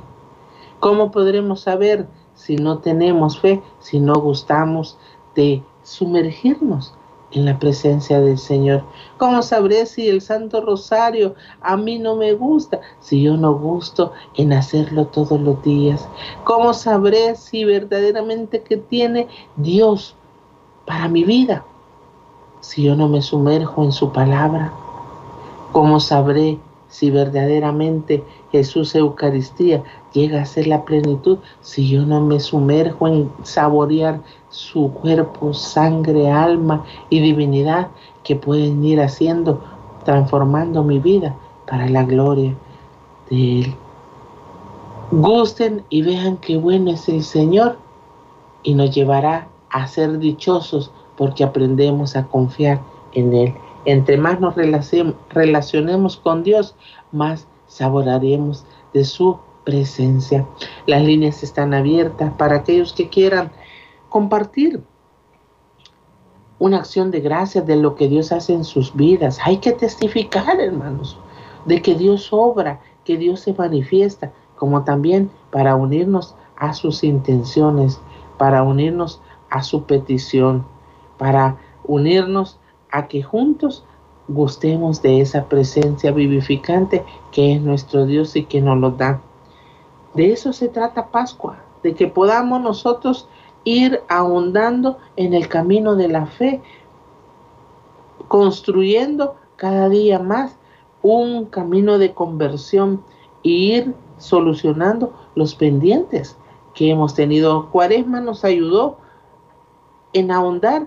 ¿Cómo 0.79 1.11
podremos 1.11 1.61
saber 1.61 2.07
si 2.35 2.57
no 2.57 2.79
tenemos 2.79 3.39
fe, 3.39 3.61
si 3.79 3.99
no 3.99 4.15
gustamos 4.15 4.97
de 5.35 5.63
sumergirnos 5.83 6.93
en 7.33 7.45
la 7.45 7.59
presencia 7.59 8.19
del 8.21 8.37
Señor. 8.37 8.83
¿Cómo 9.17 9.41
sabré 9.41 9.85
si 9.85 10.07
el 10.09 10.21
Santo 10.21 10.61
Rosario 10.61 11.35
a 11.61 11.75
mí 11.75 11.99
no 11.99 12.15
me 12.15 12.33
gusta 12.33 12.79
si 12.99 13.23
yo 13.23 13.37
no 13.37 13.53
gusto 13.53 14.13
en 14.35 14.53
hacerlo 14.53 15.07
todos 15.07 15.39
los 15.39 15.61
días? 15.63 16.07
¿Cómo 16.43 16.73
sabré 16.73 17.35
si 17.35 17.65
verdaderamente 17.65 18.61
que 18.61 18.77
tiene 18.77 19.27
Dios 19.55 20.15
para 20.85 21.07
mi 21.07 21.23
vida 21.23 21.65
si 22.59 22.83
yo 22.83 22.95
no 22.95 23.07
me 23.09 23.21
sumerjo 23.21 23.83
en 23.83 23.91
su 23.91 24.11
palabra? 24.11 24.71
¿Cómo 25.71 25.99
sabré 25.99 26.59
si 26.93 27.09
verdaderamente 27.09 28.23
Jesús 28.51 28.93
Eucaristía 28.93 29.83
llega 30.13 30.43
a 30.43 30.45
ser 30.45 30.67
la 30.67 30.85
plenitud 30.85 31.39
si 31.61 31.89
yo 31.89 32.05
no 32.05 32.21
me 32.21 32.39
sumerjo 32.39 33.07
en 33.07 33.31
saborear 33.41 34.21
su 34.49 34.91
cuerpo, 34.93 35.55
sangre, 35.55 36.29
alma 36.29 36.85
y 37.09 37.19
divinidad 37.19 37.87
que 38.23 38.35
pueden 38.35 38.85
ir 38.85 39.01
haciendo, 39.01 39.59
transformando 40.05 40.83
mi 40.83 40.99
vida 40.99 41.35
para 41.65 41.89
la 41.89 42.03
gloria 42.03 42.53
de 43.31 43.61
Él. 43.61 43.75
Gusten 45.09 45.83
y 45.89 46.03
vean 46.03 46.37
qué 46.37 46.57
bueno 46.57 46.91
es 46.91 47.09
el 47.09 47.23
Señor 47.23 47.77
y 48.61 48.75
nos 48.75 48.93
llevará 48.93 49.47
a 49.71 49.87
ser 49.87 50.19
dichosos 50.19 50.91
porque 51.17 51.43
aprendemos 51.43 52.15
a 52.15 52.27
confiar 52.27 52.81
en 53.13 53.33
Él. 53.33 53.55
Entre 53.85 54.17
más 54.17 54.39
nos 54.39 54.55
relacionemos 54.55 56.17
con 56.17 56.43
Dios, 56.43 56.75
más 57.11 57.47
saborearemos 57.67 58.65
de 58.93 59.03
su 59.03 59.39
presencia. 59.63 60.45
Las 60.85 61.03
líneas 61.03 61.43
están 61.43 61.73
abiertas 61.73 62.33
para 62.37 62.57
aquellos 62.57 62.93
que 62.93 63.09
quieran 63.09 63.51
compartir 64.09 64.81
una 66.59 66.77
acción 66.77 67.11
de 67.11 67.19
gracias 67.19 67.65
de 67.65 67.75
lo 67.75 67.95
que 67.95 68.07
Dios 68.07 68.31
hace 68.31 68.53
en 68.53 68.63
sus 68.63 68.95
vidas. 68.95 69.39
Hay 69.43 69.57
que 69.57 69.73
testificar, 69.73 70.59
hermanos, 70.59 71.17
de 71.65 71.81
que 71.81 71.95
Dios 71.95 72.29
obra, 72.31 72.79
que 73.03 73.17
Dios 73.17 73.41
se 73.41 73.53
manifiesta, 73.53 74.31
como 74.55 74.83
también 74.83 75.29
para 75.51 75.75
unirnos 75.75 76.35
a 76.55 76.73
sus 76.73 77.03
intenciones, 77.03 77.99
para 78.37 78.63
unirnos 78.63 79.21
a 79.49 79.61
su 79.61 79.83
petición, 79.83 80.65
para 81.17 81.57
unirnos 81.83 82.59
a 82.93 83.07
que 83.07 83.23
juntos 83.23 83.83
gustemos 84.27 85.01
de 85.01 85.19
esa 85.19 85.45
presencia 85.45 86.11
vivificante 86.11 87.03
que 87.31 87.55
es 87.55 87.61
nuestro 87.61 88.05
Dios 88.05 88.35
y 88.35 88.45
que 88.45 88.61
nos 88.61 88.77
lo 88.77 88.91
da. 88.91 89.19
De 90.13 90.31
eso 90.31 90.53
se 90.53 90.69
trata 90.69 91.07
Pascua, 91.07 91.57
de 91.81 91.95
que 91.95 92.07
podamos 92.07 92.61
nosotros 92.61 93.27
ir 93.63 94.01
ahondando 94.07 94.99
en 95.15 95.33
el 95.33 95.47
camino 95.49 95.95
de 95.95 96.07
la 96.07 96.27
fe, 96.27 96.61
construyendo 98.27 99.35
cada 99.55 99.89
día 99.89 100.19
más 100.19 100.55
un 101.01 101.45
camino 101.45 101.97
de 101.97 102.13
conversión 102.13 103.03
e 103.43 103.49
ir 103.49 103.95
solucionando 104.19 105.13
los 105.35 105.55
pendientes 105.55 106.37
que 106.75 106.91
hemos 106.91 107.15
tenido. 107.15 107.71
Cuaresma 107.71 108.21
nos 108.21 108.45
ayudó 108.45 108.97
en 110.13 110.29
ahondar, 110.29 110.85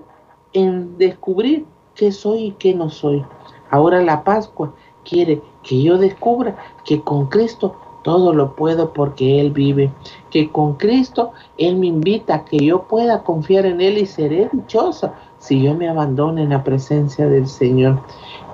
en 0.52 0.96
descubrir 0.98 1.66
qué 1.96 2.12
soy 2.12 2.44
y 2.44 2.50
qué 2.52 2.74
no 2.74 2.90
soy. 2.90 3.24
Ahora 3.70 4.00
la 4.02 4.22
Pascua 4.22 4.72
quiere 5.04 5.42
que 5.62 5.82
yo 5.82 5.98
descubra 5.98 6.56
que 6.84 7.00
con 7.00 7.26
Cristo 7.26 7.74
todo 8.02 8.32
lo 8.32 8.54
puedo 8.54 8.92
porque 8.92 9.40
Él 9.40 9.50
vive. 9.50 9.90
Que 10.30 10.50
con 10.52 10.74
Cristo 10.74 11.32
Él 11.58 11.76
me 11.76 11.88
invita 11.88 12.34
a 12.34 12.44
que 12.44 12.58
yo 12.58 12.82
pueda 12.84 13.24
confiar 13.24 13.66
en 13.66 13.80
Él 13.80 13.98
y 13.98 14.06
seré 14.06 14.48
dichosa 14.52 15.14
si 15.38 15.62
yo 15.62 15.74
me 15.74 15.88
abandono 15.88 16.40
en 16.40 16.50
la 16.50 16.62
presencia 16.62 17.26
del 17.26 17.48
Señor. 17.48 18.00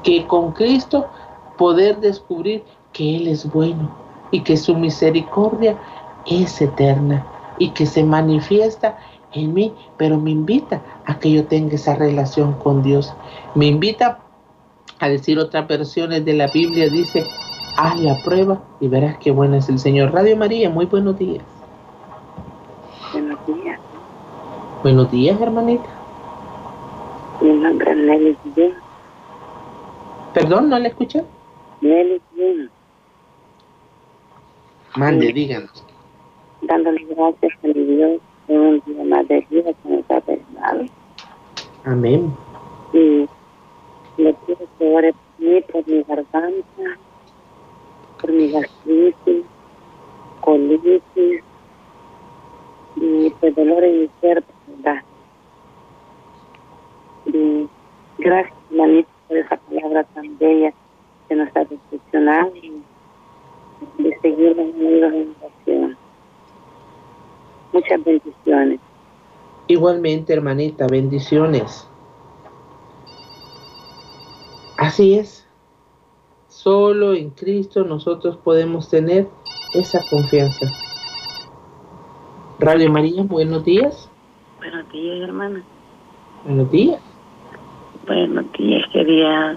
Que 0.02 0.26
con 0.26 0.52
Cristo 0.52 1.06
poder 1.58 2.00
descubrir 2.00 2.64
que 2.94 3.16
Él 3.16 3.28
es 3.28 3.50
bueno 3.52 3.90
y 4.30 4.40
que 4.40 4.56
su 4.56 4.74
misericordia 4.74 5.76
es 6.24 6.62
eterna 6.62 7.26
y 7.58 7.70
que 7.70 7.84
se 7.84 8.02
manifiesta 8.02 8.98
en 9.34 9.54
mí, 9.54 9.72
pero 9.96 10.18
me 10.18 10.30
invita 10.30 10.82
a 11.06 11.18
que 11.18 11.30
yo 11.32 11.46
tenga 11.46 11.74
esa 11.74 11.94
relación 11.96 12.54
con 12.54 12.82
Dios. 12.82 13.12
Me 13.54 13.66
invita 13.66 14.18
a 15.00 15.08
decir 15.08 15.38
otras 15.38 15.66
versiones 15.66 16.24
de 16.24 16.34
la 16.34 16.46
Biblia, 16.48 16.88
dice, 16.88 17.24
haz 17.76 17.98
la 18.00 18.16
prueba 18.24 18.62
y 18.80 18.88
verás 18.88 19.18
qué 19.18 19.30
bueno 19.30 19.56
es 19.56 19.68
el 19.68 19.78
Señor. 19.78 20.12
Radio 20.12 20.36
María, 20.36 20.70
muy 20.70 20.86
buenos 20.86 21.18
días. 21.18 21.44
Buenos 23.12 23.38
días. 23.46 23.80
Buenos 24.82 25.10
días, 25.10 25.40
hermanita. 25.40 25.88
Mi 27.40 27.50
nombre 27.52 27.90
es 27.90 27.96
Nelly 27.96 28.36
Guillén. 28.44 28.74
Perdón, 30.34 30.68
¿no 30.70 30.78
le 30.78 30.88
escuché? 30.88 31.24
Nelly 31.80 32.20
Guillén. 32.34 32.70
Mande, 34.96 35.26
Sí. 35.26 35.32
díganos. 35.32 35.84
Dándole 36.62 37.04
gracias 37.06 37.52
a 37.64 37.66
mi 37.66 37.72
Dios 37.72 38.20
por 38.52 38.60
un 38.60 38.82
día 38.84 39.04
más 39.04 39.26
de 39.28 39.46
vida 39.50 39.72
que 39.72 39.88
nos 39.88 40.10
ha 40.10 40.20
regalado. 40.20 40.84
Amén. 41.84 42.36
Y 42.92 43.26
le 44.18 44.34
pido 44.34 44.58
que 44.78 44.94
ore 44.94 45.12
por 45.12 45.46
mí, 45.46 45.60
por 45.72 45.88
mi 45.88 46.02
garganta, 46.02 46.98
por 48.20 48.30
mi 48.30 48.50
gastritis, 48.50 49.44
colitis 50.42 51.02
y 52.96 53.30
pues 53.40 53.56
dolor 53.56 53.84
en 53.84 54.00
mi 54.02 54.08
cuerpo, 54.20 54.52
¿verdad? 54.66 55.02
Y 57.24 57.68
gracias, 58.18 58.54
manito, 58.70 59.08
por 59.28 59.38
esa 59.38 59.56
palabra 59.56 60.04
tan 60.04 60.38
bella 60.38 60.74
que 61.28 61.34
nos 61.36 61.48
ha 61.56 61.64
reflexionado 61.64 62.52
y 62.56 62.82
de 64.02 64.18
seguir 64.20 64.58
unidos 64.58 65.12
en 65.14 65.34
oración. 65.40 65.91
Muchas 67.72 68.04
bendiciones. 68.04 68.80
Igualmente, 69.66 70.32
hermanita, 70.32 70.86
bendiciones. 70.86 71.88
Así 74.76 75.14
es. 75.14 75.46
Solo 76.48 77.14
en 77.14 77.30
Cristo 77.30 77.84
nosotros 77.84 78.36
podemos 78.36 78.88
tener 78.90 79.28
esa 79.74 80.00
confianza. 80.10 80.70
Radio 82.58 82.90
María, 82.92 83.22
buenos 83.22 83.64
días. 83.64 84.08
Buenos 84.58 84.88
días, 84.92 85.20
hermana. 85.22 85.62
Buenos 86.44 86.70
días. 86.70 87.00
Buenos 88.06 88.52
días. 88.52 88.84
Quería 88.92 89.56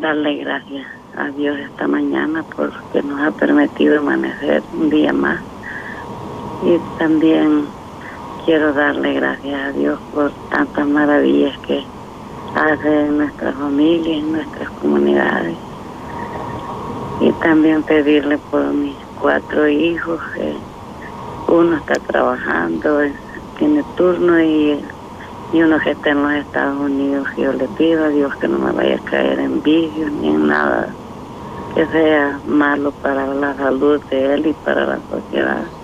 darle 0.00 0.36
gracias 0.36 0.86
a 1.16 1.30
Dios 1.30 1.58
esta 1.58 1.88
mañana 1.88 2.44
porque 2.54 3.02
nos 3.02 3.20
ha 3.20 3.30
permitido 3.30 3.98
amanecer 3.98 4.62
un 4.74 4.90
día 4.90 5.12
más. 5.12 5.40
Y 6.62 6.78
también 6.98 7.66
quiero 8.44 8.72
darle 8.72 9.14
gracias 9.14 9.60
a 9.60 9.72
Dios 9.72 9.98
por 10.14 10.30
tantas 10.50 10.86
maravillas 10.86 11.58
que 11.66 11.84
hace 12.54 13.00
en 13.06 13.18
nuestra 13.18 13.52
familia, 13.52 14.16
en 14.16 14.32
nuestras 14.32 14.70
comunidades. 14.70 15.56
Y 17.20 17.30
también 17.32 17.82
pedirle 17.82 18.38
por 18.50 18.64
mis 18.72 18.96
cuatro 19.20 19.68
hijos, 19.68 20.20
que 20.34 20.54
uno 21.48 21.76
está 21.76 21.94
trabajando, 21.94 23.00
tiene 23.58 23.82
turno 23.96 24.40
y, 24.40 24.80
y 25.52 25.62
uno 25.62 25.78
que 25.80 25.90
está 25.90 26.10
en 26.10 26.22
los 26.22 26.32
Estados 26.32 26.80
Unidos. 26.80 27.28
Yo 27.36 27.52
le 27.52 27.68
pido 27.68 28.04
a 28.04 28.08
Dios 28.08 28.34
que 28.36 28.48
no 28.48 28.58
me 28.58 28.72
vaya 28.72 28.96
a 28.96 29.10
caer 29.10 29.38
en 29.40 29.62
vicios 29.62 30.10
ni 30.12 30.28
en 30.28 30.46
nada 30.46 30.88
que 31.76 31.86
sea 31.88 32.40
malo 32.46 32.90
para 33.02 33.26
la 33.34 33.54
salud 33.54 34.00
de 34.08 34.32
él 34.32 34.46
y 34.46 34.52
para 34.64 34.86
la 34.86 34.98
sociedad. 35.10 35.75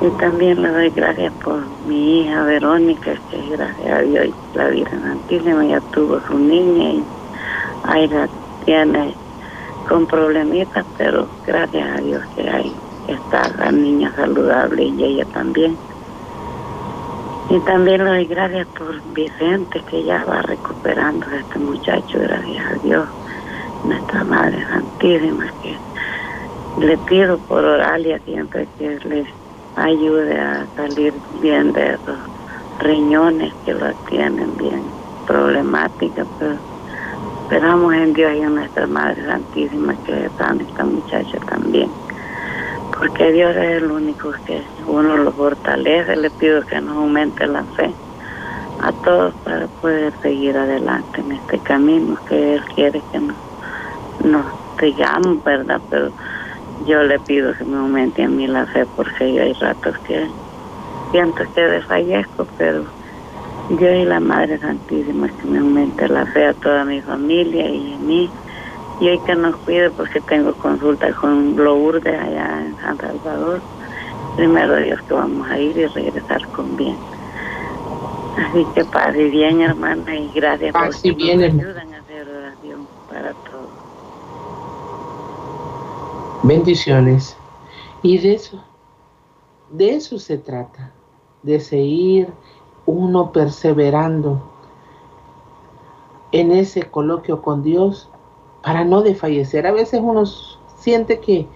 Y 0.00 0.10
también 0.10 0.62
le 0.62 0.68
doy 0.68 0.90
gracias 0.90 1.32
por 1.42 1.60
mi 1.86 2.20
hija 2.20 2.44
Verónica, 2.44 3.14
que 3.30 3.56
gracias 3.56 3.92
a 3.92 4.00
Dios 4.02 4.28
la 4.54 4.68
Virgen 4.68 5.02
Santísima 5.02 5.64
ya 5.64 5.80
tuvo 5.92 6.20
su 6.20 6.38
niña 6.38 6.90
y 6.90 7.04
ahí 7.82 8.06
la 8.06 8.28
tiene 8.64 9.14
con 9.88 10.06
problemitas, 10.06 10.86
pero 10.96 11.26
gracias 11.46 11.98
a 11.98 12.00
Dios 12.00 12.22
que 12.36 12.48
hay 12.48 12.72
está 13.08 13.48
la 13.58 13.72
niña 13.72 14.12
saludable 14.14 14.84
y 14.84 15.04
ella 15.04 15.24
también. 15.32 15.76
Y 17.50 17.58
también 17.60 18.04
le 18.04 18.10
doy 18.10 18.24
gracias 18.26 18.66
por 18.78 19.02
Vicente, 19.14 19.82
que 19.90 20.04
ya 20.04 20.22
va 20.24 20.42
recuperando 20.42 21.26
a 21.26 21.36
este 21.36 21.58
muchacho, 21.58 22.18
gracias 22.20 22.66
a 22.70 22.74
Dios, 22.86 23.08
nuestra 23.84 24.22
Madre 24.24 24.64
Santísima, 24.66 25.46
que 25.62 25.76
le 26.86 26.96
pido 26.98 27.38
por 27.38 27.64
Oralia 27.64 28.20
siempre 28.20 28.68
que 28.78 28.98
les 29.04 29.26
ayude 29.82 30.38
a 30.38 30.66
salir 30.76 31.14
bien 31.40 31.72
de 31.72 31.94
esos 31.94 32.18
riñones 32.80 33.52
que 33.64 33.74
lo 33.74 33.92
tienen 34.08 34.56
bien 34.56 34.82
problemáticas, 35.26 36.26
pero 36.38 36.56
esperamos 37.42 37.94
en 37.94 38.12
Dios 38.12 38.32
y 38.34 38.40
en 38.40 38.54
nuestra 38.54 38.86
Madre 38.86 39.24
Santísima 39.24 39.94
que 40.04 40.28
sane 40.38 40.64
esta 40.64 40.84
muchacha 40.84 41.38
también 41.48 41.90
porque 42.98 43.30
Dios 43.30 43.54
es 43.56 43.82
el 43.82 43.90
único 43.90 44.32
que 44.44 44.60
uno 44.86 45.16
lo 45.16 45.30
fortalece. 45.32 46.16
Le 46.16 46.30
pido 46.30 46.62
que 46.62 46.80
nos 46.80 46.96
aumente 46.96 47.46
la 47.46 47.62
fe 47.76 47.94
a 48.82 48.92
todos 49.04 49.34
para 49.44 49.66
poder 49.80 50.12
seguir 50.20 50.56
adelante 50.56 51.20
en 51.20 51.32
este 51.32 51.58
camino 51.60 52.16
que 52.28 52.54
Él 52.54 52.62
quiere 52.74 53.00
que 53.12 53.18
nos, 53.20 53.36
nos 54.24 54.46
sigamos, 54.80 55.42
¿verdad? 55.44 55.80
Pero 55.90 56.10
yo 56.86 57.02
le 57.02 57.18
pido 57.20 57.54
que 57.56 57.64
me 57.64 57.76
aumente 57.78 58.22
a 58.22 58.28
mí 58.28 58.46
la 58.46 58.66
fe 58.66 58.86
porque 58.86 59.34
yo 59.34 59.42
hay 59.42 59.52
ratos 59.54 59.96
que 60.06 60.28
siento 61.10 61.44
que 61.54 61.60
desfallezco, 61.60 62.46
pero 62.56 62.84
yo 63.68 63.88
y 63.92 64.04
la 64.04 64.20
Madre 64.20 64.58
Santísima 64.58 65.28
que 65.28 65.46
me 65.46 65.58
aumente 65.58 66.08
la 66.08 66.26
fe 66.26 66.46
a 66.46 66.54
toda 66.54 66.84
mi 66.84 67.02
familia 67.02 67.68
y 67.70 67.94
a 67.94 67.98
mí 67.98 68.34
y 69.00 69.08
hay 69.08 69.20
que 69.20 69.34
nos 69.36 69.56
cuide 69.58 69.90
porque 69.92 70.20
tengo 70.22 70.54
consulta 70.56 71.12
con 71.14 71.56
Lourdes 71.56 72.20
allá 72.20 72.66
en 72.66 72.76
San 72.76 72.98
Salvador. 72.98 73.62
Primero 74.36 74.76
Dios 74.76 75.00
que 75.06 75.14
vamos 75.14 75.48
a 75.50 75.58
ir 75.58 75.76
y 75.76 75.86
regresar 75.86 76.48
con 76.50 76.76
bien. 76.76 77.04
Así 78.36 78.66
que 78.74 78.84
paz 78.84 79.14
y 79.16 79.30
bien, 79.30 79.60
hermana, 79.60 80.16
y 80.16 80.30
gracias 80.32 80.72
Paz 80.72 80.90
porque 80.92 81.08
y 81.08 81.14
bien, 81.14 81.42
ayudan 81.42 81.94
a 81.94 81.98
hacer 81.98 82.28
oración 82.28 82.88
para 83.06 83.34
todos. 83.34 83.74
Bendiciones. 86.48 87.36
Y 88.02 88.16
de 88.16 88.32
eso, 88.32 88.64
de 89.70 89.96
eso 89.96 90.18
se 90.18 90.38
trata, 90.38 90.94
de 91.42 91.60
seguir 91.60 92.32
uno 92.86 93.32
perseverando 93.32 94.40
en 96.32 96.52
ese 96.52 96.84
coloquio 96.84 97.42
con 97.42 97.62
Dios 97.62 98.08
para 98.62 98.82
no 98.86 99.02
desfallecer. 99.02 99.66
A 99.66 99.72
veces 99.72 100.00
uno 100.02 100.24
siente 100.78 101.20
que, 101.20 101.46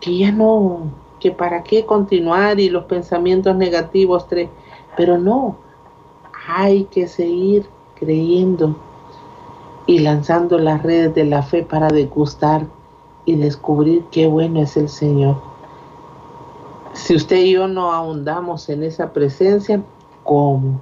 que 0.00 0.18
ya 0.18 0.32
no, 0.32 0.82
que 1.18 1.30
para 1.30 1.62
qué 1.62 1.86
continuar 1.86 2.60
y 2.60 2.68
los 2.68 2.84
pensamientos 2.84 3.56
negativos, 3.56 4.26
pero 4.98 5.16
no, 5.16 5.56
hay 6.46 6.84
que 6.84 7.08
seguir 7.08 7.66
creyendo 7.94 8.76
y 9.86 10.00
lanzando 10.00 10.58
las 10.58 10.82
redes 10.82 11.14
de 11.14 11.24
la 11.24 11.42
fe 11.42 11.62
para 11.62 11.88
degustar 11.88 12.66
y 13.24 13.36
descubrir 13.36 14.04
qué 14.10 14.26
bueno 14.26 14.62
es 14.62 14.76
el 14.76 14.88
Señor. 14.88 15.40
Si 16.92 17.14
usted 17.14 17.36
y 17.36 17.52
yo 17.52 17.68
no 17.68 17.92
ahondamos 17.92 18.68
en 18.68 18.82
esa 18.82 19.12
presencia, 19.12 19.82
¿cómo? 20.24 20.80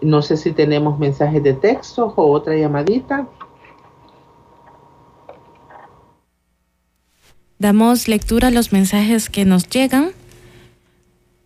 No 0.00 0.22
sé 0.22 0.36
si 0.36 0.52
tenemos 0.52 0.98
mensajes 0.98 1.42
de 1.42 1.54
texto 1.54 2.12
o 2.16 2.30
otra 2.32 2.56
llamadita. 2.56 3.28
Damos 7.58 8.08
lectura 8.08 8.48
a 8.48 8.50
los 8.50 8.72
mensajes 8.72 9.30
que 9.30 9.44
nos 9.44 9.68
llegan. 9.68 10.10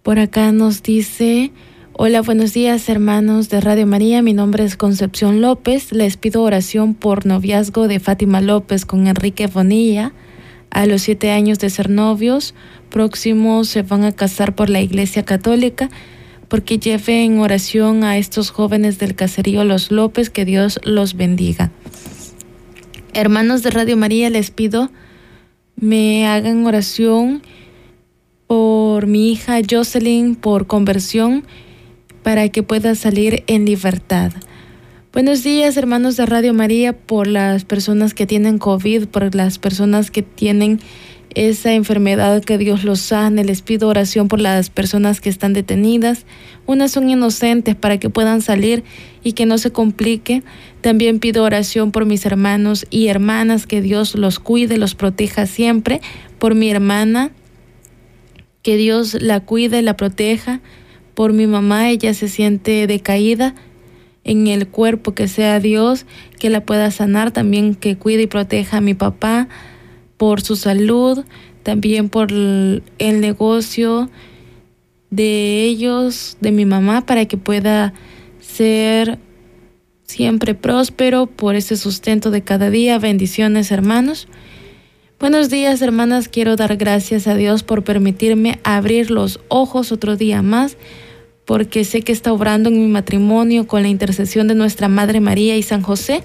Por 0.03 0.19
acá 0.19 0.53
nos 0.53 0.83
dice, 0.83 1.53
hola, 1.99 2.21
buenos 2.21 2.53
días 2.53 2.89
hermanos 2.89 3.49
de 3.49 3.61
Radio 3.61 3.87
María, 3.87 4.21
mi 4.21 4.35
nombre 4.35 4.65
es 4.65 4.77
Concepción 4.77 5.41
López, 5.41 5.93
les 5.93 6.19
pido 6.19 6.43
oración 6.43 6.95
por 6.95 7.25
noviazgo 7.25 7.89
de 7.89 8.01
Fátima 8.01 8.43
López 8.43 8.85
con 8.85 9.07
Enrique 9.07 9.47
Bonilla. 9.47 10.13
A 10.71 10.85
los 10.85 11.03
siete 11.03 11.31
años 11.31 11.59
de 11.59 11.71
ser 11.71 11.89
novios, 11.89 12.55
próximos 12.91 13.69
se 13.69 13.83
van 13.83 14.05
a 14.05 14.13
casar 14.13 14.55
por 14.55 14.69
la 14.69 14.83
Iglesia 14.83 15.25
Católica, 15.25 15.89
porque 16.49 16.79
lleve 16.79 17.25
en 17.25 17.39
oración 17.39 18.05
a 18.05 18.19
estos 18.19 18.51
jóvenes 18.51 18.99
del 18.99 19.15
caserío 19.15 19.65
Los 19.65 19.91
López, 19.91 20.29
que 20.29 20.45
Dios 20.45 20.79
los 20.85 21.15
bendiga. 21.15 21.71
Hermanos 23.15 23.63
de 23.63 23.71
Radio 23.71 23.97
María, 23.97 24.29
les 24.29 24.51
pido 24.51 24.91
me 25.77 26.27
hagan 26.27 26.67
oración 26.67 27.43
por 28.47 29.07
mi 29.07 29.33
hija 29.33 29.61
Jocelyn 29.69 30.35
por 30.35 30.67
conversión 30.67 31.45
para 32.27 32.49
que 32.49 32.65
pueda 32.65 32.97
salir 32.97 33.45
en 33.47 33.67
libertad. 33.67 34.33
Buenos 35.13 35.45
días 35.45 35.77
hermanos 35.77 36.17
de 36.17 36.27
Radio 36.27 36.55
María 36.55 36.93
por 36.93 37.29
las 37.29 37.65
personas 37.65 38.15
que 38.15 38.27
tienen 38.27 38.59
COVID, 38.59 39.07
por 39.07 39.33
las 39.33 39.61
personas 39.61 40.11
que 40.11 40.23
tienen 40.23 40.81
esa 41.37 41.73
enfermedad, 41.73 42.43
que 42.43 42.59
Dios 42.59 42.83
los 42.83 42.99
sane. 42.99 43.45
Les 43.45 43.63
pido 43.63 43.87
oración 43.87 44.27
por 44.27 44.41
las 44.41 44.71
personas 44.71 45.21
que 45.21 45.29
están 45.29 45.53
detenidas. 45.53 46.27
Unas 46.67 46.91
son 46.91 47.09
inocentes 47.09 47.77
para 47.77 47.99
que 47.99 48.11
puedan 48.11 48.43
salir 48.43 48.83
y 49.23 49.35
que 49.35 49.47
no 49.47 49.57
se 49.57 49.71
complique. 49.71 50.43
También 50.81 51.21
pido 51.21 51.45
oración 51.45 51.93
por 51.93 52.07
mis 52.07 52.27
hermanos 52.27 52.89
y 52.91 53.07
hermanas, 53.07 53.69
que 53.69 53.81
Dios 53.81 54.17
los 54.17 54.41
cuide, 54.41 54.79
los 54.79 54.97
proteja 54.97 55.47
siempre. 55.47 56.01
Por 56.41 56.57
mi 56.57 56.71
hermana, 56.71 57.31
que 58.63 58.77
Dios 58.77 59.17
la 59.23 59.39
cuide, 59.39 59.81
la 59.83 59.97
proteja. 59.97 60.61
Por 61.17 61.33
mi 61.33 61.47
mamá, 61.47 61.89
ella 61.89 62.13
se 62.13 62.29
siente 62.29 62.87
decaída 62.87 63.55
en 64.23 64.49
el 64.49 64.69
cuerpo, 64.69 65.15
que 65.15 65.29
sea 65.29 65.61
Dios 65.61 66.05
que 66.39 66.51
la 66.51 66.67
pueda 66.67 66.91
sanar, 66.91 67.31
también 67.31 67.75
que 67.75 67.97
cuide 67.97 68.25
y 68.25 68.27
proteja 68.27 68.77
a 68.77 68.81
mi 68.83 68.93
papá 68.93 69.49
por 70.19 70.43
su 70.43 70.57
salud, 70.57 71.25
también 71.63 72.11
por 72.11 72.31
el 72.31 72.83
negocio 72.99 74.11
de 75.09 75.65
ellos, 75.65 76.37
de 76.43 76.53
mi 76.53 76.67
mamá, 76.67 77.07
para 77.07 77.25
que 77.25 77.39
pueda 77.39 77.95
ser 78.39 79.19
siempre 80.03 80.55
próspero 80.55 81.27
por 81.27 81.55
ese 81.55 81.79
sustento 81.79 82.31
de 82.31 82.43
cada 82.43 82.69
día. 82.69 82.99
Bendiciones, 82.99 83.71
hermanos. 83.73 84.29
Buenos 85.19 85.49
días, 85.49 85.81
hermanas. 85.81 86.29
Quiero 86.29 86.57
dar 86.57 86.77
gracias 86.77 87.27
a 87.27 87.35
Dios 87.35 87.63
por 87.63 87.85
permitirme 87.85 88.59
abrir 88.65 89.11
los 89.11 89.41
ojos 89.49 89.91
otro 89.91 90.15
día 90.15 90.43
más, 90.43 90.77
porque 91.47 91.85
sé 91.85 92.03
que 92.03 92.13
está 92.13 92.33
obrando 92.33 92.69
en 92.69 92.79
mi 92.79 92.89
matrimonio 92.89 93.67
con 93.67 93.83
la 93.83 93.89
intercesión 93.89 94.49
de 94.49 94.55
nuestra 94.55 94.89
Madre 94.89 95.21
María 95.21 95.57
y 95.57 95.63
San 95.63 95.81
José. 95.81 96.23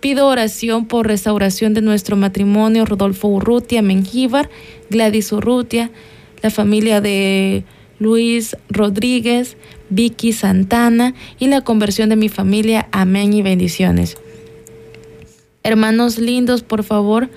Pido 0.00 0.28
oración 0.28 0.86
por 0.86 1.08
restauración 1.08 1.74
de 1.74 1.80
nuestro 1.80 2.16
matrimonio, 2.16 2.84
Rodolfo 2.84 3.28
Urrutia 3.28 3.82
Mengíbar, 3.82 4.48
Gladys 4.90 5.32
Urrutia, 5.32 5.90
la 6.42 6.50
familia 6.50 7.00
de 7.00 7.64
Luis 7.98 8.56
Rodríguez, 8.68 9.56
Vicky 9.88 10.34
Santana 10.34 11.14
y 11.38 11.48
la 11.48 11.62
conversión 11.62 12.10
de 12.10 12.16
mi 12.16 12.28
familia. 12.28 12.88
Amén 12.92 13.32
y 13.32 13.42
bendiciones. 13.42 14.18
Hermanos 15.64 16.18
lindos, 16.18 16.62
por 16.62 16.84
favor, 16.84 17.30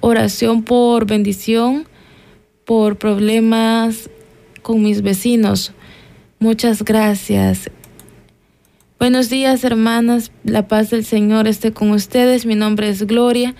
oración 0.00 0.62
por 0.64 1.06
bendición, 1.06 1.88
por 2.66 2.96
problemas 2.96 4.10
con 4.62 4.82
mis 4.82 5.00
vecinos. 5.00 5.72
Muchas 6.42 6.82
gracias. 6.82 7.68
Buenos 8.98 9.28
días, 9.28 9.62
hermanas. 9.62 10.32
La 10.42 10.68
paz 10.68 10.88
del 10.88 11.04
Señor 11.04 11.46
esté 11.46 11.72
con 11.72 11.90
ustedes. 11.90 12.46
Mi 12.46 12.54
nombre 12.54 12.88
es 12.88 13.06
Gloria. 13.06 13.54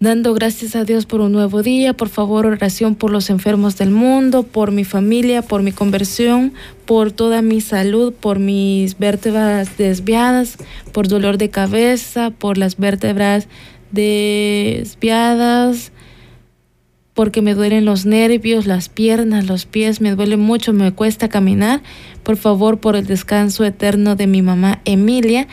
Dando 0.00 0.32
gracias 0.32 0.74
a 0.76 0.84
Dios 0.84 1.04
por 1.04 1.20
un 1.20 1.32
nuevo 1.32 1.62
día. 1.62 1.92
Por 1.92 2.08
favor, 2.08 2.46
oración 2.46 2.94
por 2.94 3.10
los 3.10 3.28
enfermos 3.28 3.76
del 3.76 3.90
mundo, 3.90 4.44
por 4.44 4.72
mi 4.72 4.84
familia, 4.84 5.42
por 5.42 5.62
mi 5.62 5.72
conversión, 5.72 6.54
por 6.86 7.12
toda 7.12 7.42
mi 7.42 7.60
salud, 7.60 8.14
por 8.14 8.38
mis 8.38 8.98
vértebras 8.98 9.76
desviadas, 9.76 10.56
por 10.92 11.06
dolor 11.06 11.36
de 11.36 11.50
cabeza, 11.50 12.30
por 12.30 12.56
las 12.56 12.78
vértebras 12.78 13.46
desviadas, 13.90 15.92
porque 17.14 17.42
me 17.42 17.54
duelen 17.54 17.84
los 17.84 18.06
nervios, 18.06 18.66
las 18.66 18.88
piernas, 18.88 19.46
los 19.46 19.66
pies, 19.66 20.00
me 20.00 20.14
duele 20.14 20.36
mucho, 20.36 20.72
me 20.72 20.92
cuesta 20.92 21.28
caminar. 21.28 21.82
Por 22.22 22.36
favor, 22.36 22.78
por 22.78 22.96
el 22.96 23.06
descanso 23.06 23.64
eterno 23.64 24.16
de 24.16 24.26
mi 24.26 24.40
mamá 24.40 24.80
Emilia, 24.84 25.46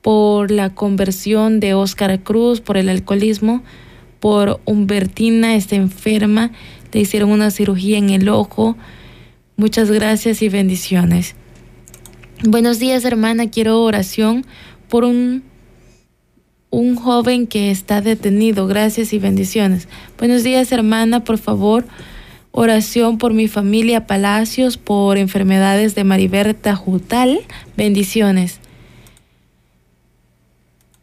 por 0.00 0.50
la 0.50 0.70
conversión 0.74 1.60
de 1.60 1.74
Óscar 1.74 2.22
Cruz, 2.22 2.60
por 2.60 2.76
el 2.76 2.88
alcoholismo, 2.88 3.62
por 4.20 4.60
Humbertina, 4.64 5.54
está 5.54 5.76
enferma, 5.76 6.52
le 6.92 7.00
hicieron 7.00 7.30
una 7.30 7.50
cirugía 7.50 7.98
en 7.98 8.10
el 8.10 8.28
ojo. 8.28 8.76
Muchas 9.56 9.90
gracias 9.90 10.40
y 10.42 10.48
bendiciones. 10.48 11.34
Buenos 12.42 12.78
días, 12.78 13.04
hermana, 13.04 13.50
quiero 13.50 13.82
oración 13.82 14.46
por 14.88 15.04
un 15.04 15.42
un 16.76 16.94
joven 16.94 17.46
que 17.46 17.70
está 17.70 18.02
detenido. 18.02 18.66
Gracias 18.66 19.14
y 19.14 19.18
bendiciones. 19.18 19.88
Buenos 20.18 20.44
días, 20.44 20.70
hermana. 20.72 21.24
Por 21.24 21.38
favor, 21.38 21.86
oración 22.50 23.16
por 23.16 23.32
mi 23.32 23.48
familia 23.48 24.06
Palacios, 24.06 24.76
por 24.76 25.16
enfermedades 25.16 25.94
de 25.94 26.04
Mariberta 26.04 26.76
Jutal. 26.76 27.40
Bendiciones. 27.78 28.60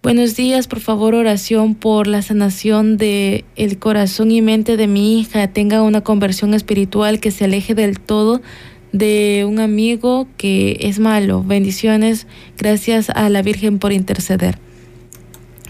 Buenos 0.04 0.36
días, 0.36 0.68
por 0.68 0.80
favor, 0.80 1.16
oración 1.16 1.74
por 1.74 2.06
la 2.06 2.22
sanación 2.22 2.98
de 2.98 3.44
el 3.56 3.80
corazón 3.80 4.30
y 4.30 4.44
mente 4.44 4.78
de 4.78 4.86
mi 4.86 5.20
hija, 5.20 5.48
tenga 5.48 5.82
una 5.82 6.02
conversión 6.02 6.54
espiritual 6.54 7.20
que 7.20 7.32
se 7.32 7.46
aleje 7.46 7.74
del 7.74 8.00
todo 8.00 8.44
de 8.92 9.44
un 9.50 9.60
amigo 9.60 10.28
que 10.38 10.78
es 10.82 11.00
malo. 11.00 11.42
Bendiciones. 11.42 12.28
Gracias 12.60 13.10
a 13.10 13.28
la 13.30 13.42
Virgen 13.42 13.80
por 13.80 13.92
interceder. 13.92 14.60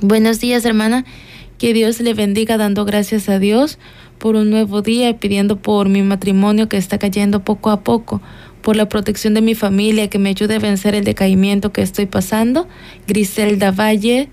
Buenos 0.06 0.42
días, 0.42 0.66
hermana. 0.66 1.06
Que 1.58 1.72
Dios 1.74 2.02
le 2.02 2.14
bendiga 2.14 2.58
dando 2.58 2.84
gracias 2.84 3.30
a 3.30 3.40
Dios 3.40 3.80
por 4.18 4.36
un 4.36 4.50
nuevo 4.50 4.82
día 4.82 5.10
y 5.10 5.14
pidiendo 5.14 5.62
por 5.62 5.88
mi 5.88 6.02
matrimonio 6.02 6.68
que 6.68 6.76
está 6.76 6.98
cayendo 6.98 7.46
poco 7.46 7.70
a 7.70 7.86
poco, 7.86 8.22
por 8.62 8.76
la 8.76 8.90
protección 8.90 9.34
de 9.34 9.40
mi 9.40 9.56
familia, 9.56 10.10
que 10.10 10.20
me 10.20 10.28
ayude 10.28 10.56
a 10.56 10.60
vencer 10.60 10.94
el 10.94 11.06
decaimiento 11.06 11.72
que 11.72 11.82
estoy 11.82 12.06
pasando. 12.06 12.68
Griselda 13.08 13.72
Valle, 13.72 14.28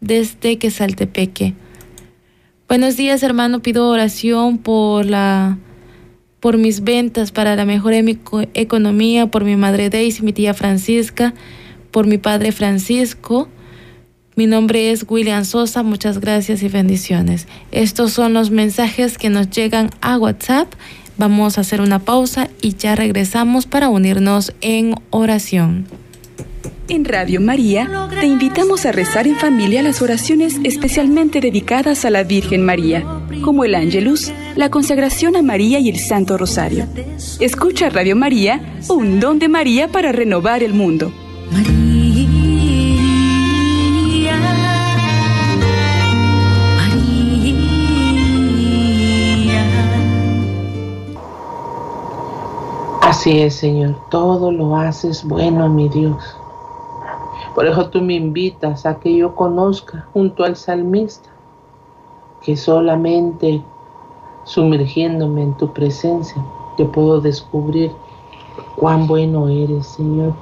desde 0.00 0.58
Quesaltepeque. 0.58 1.54
Buenos 2.66 2.96
días, 2.96 3.22
hermano. 3.22 3.62
Pido 3.62 3.88
oración 3.88 4.58
por 4.58 5.06
la 5.06 5.58
por 6.40 6.58
mis 6.58 6.82
ventas, 6.82 7.30
para 7.30 7.54
la 7.54 7.64
mejora 7.64 7.94
de 7.94 8.02
mi 8.02 8.18
economía, 8.54 9.28
por 9.28 9.44
mi 9.44 9.54
madre 9.54 9.90
Daisy, 9.90 10.24
mi 10.24 10.32
tía 10.32 10.54
Francisca, 10.54 11.34
por 11.92 12.08
mi 12.08 12.18
padre 12.18 12.50
Francisco 12.50 13.48
mi 14.38 14.46
nombre 14.46 14.92
es 14.92 15.04
William 15.08 15.44
Sosa, 15.44 15.82
muchas 15.82 16.20
gracias 16.20 16.62
y 16.62 16.68
bendiciones. 16.68 17.48
Estos 17.72 18.12
son 18.12 18.34
los 18.34 18.52
mensajes 18.52 19.18
que 19.18 19.30
nos 19.30 19.50
llegan 19.50 19.90
a 20.00 20.16
WhatsApp. 20.16 20.72
Vamos 21.16 21.58
a 21.58 21.62
hacer 21.62 21.80
una 21.80 21.98
pausa 21.98 22.48
y 22.62 22.76
ya 22.76 22.94
regresamos 22.94 23.66
para 23.66 23.88
unirnos 23.88 24.54
en 24.60 24.94
oración. 25.10 25.86
En 26.88 27.04
Radio 27.04 27.40
María 27.40 28.08
te 28.20 28.28
invitamos 28.28 28.86
a 28.86 28.92
rezar 28.92 29.26
en 29.26 29.34
familia 29.34 29.82
las 29.82 30.02
oraciones 30.02 30.54
especialmente 30.62 31.40
dedicadas 31.40 32.04
a 32.04 32.10
la 32.10 32.22
Virgen 32.22 32.64
María, 32.64 33.04
como 33.42 33.64
el 33.64 33.74
Ángelus, 33.74 34.32
la 34.54 34.70
consagración 34.70 35.34
a 35.34 35.42
María 35.42 35.80
y 35.80 35.88
el 35.88 35.98
Santo 35.98 36.38
Rosario. 36.38 36.86
Escucha 37.40 37.90
Radio 37.90 38.14
María, 38.14 38.78
un 38.88 39.18
don 39.18 39.40
de 39.40 39.48
María 39.48 39.88
para 39.88 40.12
renovar 40.12 40.62
el 40.62 40.74
mundo. 40.74 41.12
Así 53.28 53.50
Señor, 53.50 53.94
todo 54.08 54.50
lo 54.50 54.74
haces 54.74 55.22
bueno, 55.22 55.68
mi 55.68 55.90
Dios. 55.90 56.34
Por 57.54 57.66
eso 57.66 57.90
tú 57.90 58.00
me 58.00 58.14
invitas 58.14 58.86
a 58.86 58.98
que 58.98 59.14
yo 59.14 59.34
conozca 59.34 60.08
junto 60.14 60.44
al 60.44 60.56
salmista 60.56 61.28
que 62.40 62.56
solamente 62.56 63.62
sumergiéndome 64.44 65.42
en 65.42 65.54
tu 65.58 65.70
presencia 65.74 66.42
te 66.78 66.86
puedo 66.86 67.20
descubrir 67.20 67.92
cuán 68.76 69.06
bueno 69.06 69.46
eres, 69.48 69.88
Señor. 69.88 70.32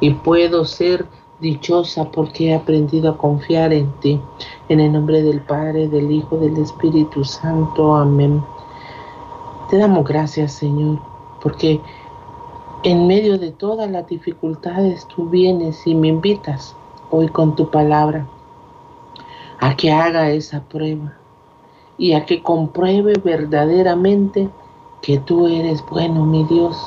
Y 0.00 0.10
puedo 0.10 0.64
ser 0.64 1.04
dichosa 1.40 2.12
porque 2.12 2.50
he 2.50 2.54
aprendido 2.54 3.10
a 3.10 3.18
confiar 3.18 3.72
en 3.72 3.90
ti. 3.94 4.20
En 4.68 4.78
el 4.78 4.92
nombre 4.92 5.20
del 5.20 5.40
Padre, 5.40 5.88
del 5.88 6.12
Hijo, 6.12 6.36
del 6.36 6.56
Espíritu 6.58 7.24
Santo. 7.24 7.96
Amén. 7.96 8.40
Te 9.68 9.78
damos 9.78 10.04
gracias, 10.04 10.52
Señor, 10.52 11.00
porque 11.42 11.80
en 12.86 13.08
medio 13.08 13.36
de 13.36 13.50
todas 13.50 13.90
las 13.90 14.06
dificultades 14.06 15.08
tú 15.08 15.28
vienes 15.28 15.84
y 15.88 15.94
me 15.96 16.06
invitas 16.06 16.76
hoy 17.10 17.26
con 17.26 17.56
tu 17.56 17.68
palabra 17.68 18.28
a 19.58 19.74
que 19.76 19.90
haga 19.90 20.30
esa 20.30 20.60
prueba 20.60 21.14
y 21.98 22.12
a 22.12 22.24
que 22.24 22.44
compruebe 22.44 23.14
verdaderamente 23.14 24.48
que 25.02 25.18
tú 25.18 25.48
eres 25.48 25.84
bueno, 25.90 26.24
mi 26.26 26.44
Dios, 26.44 26.80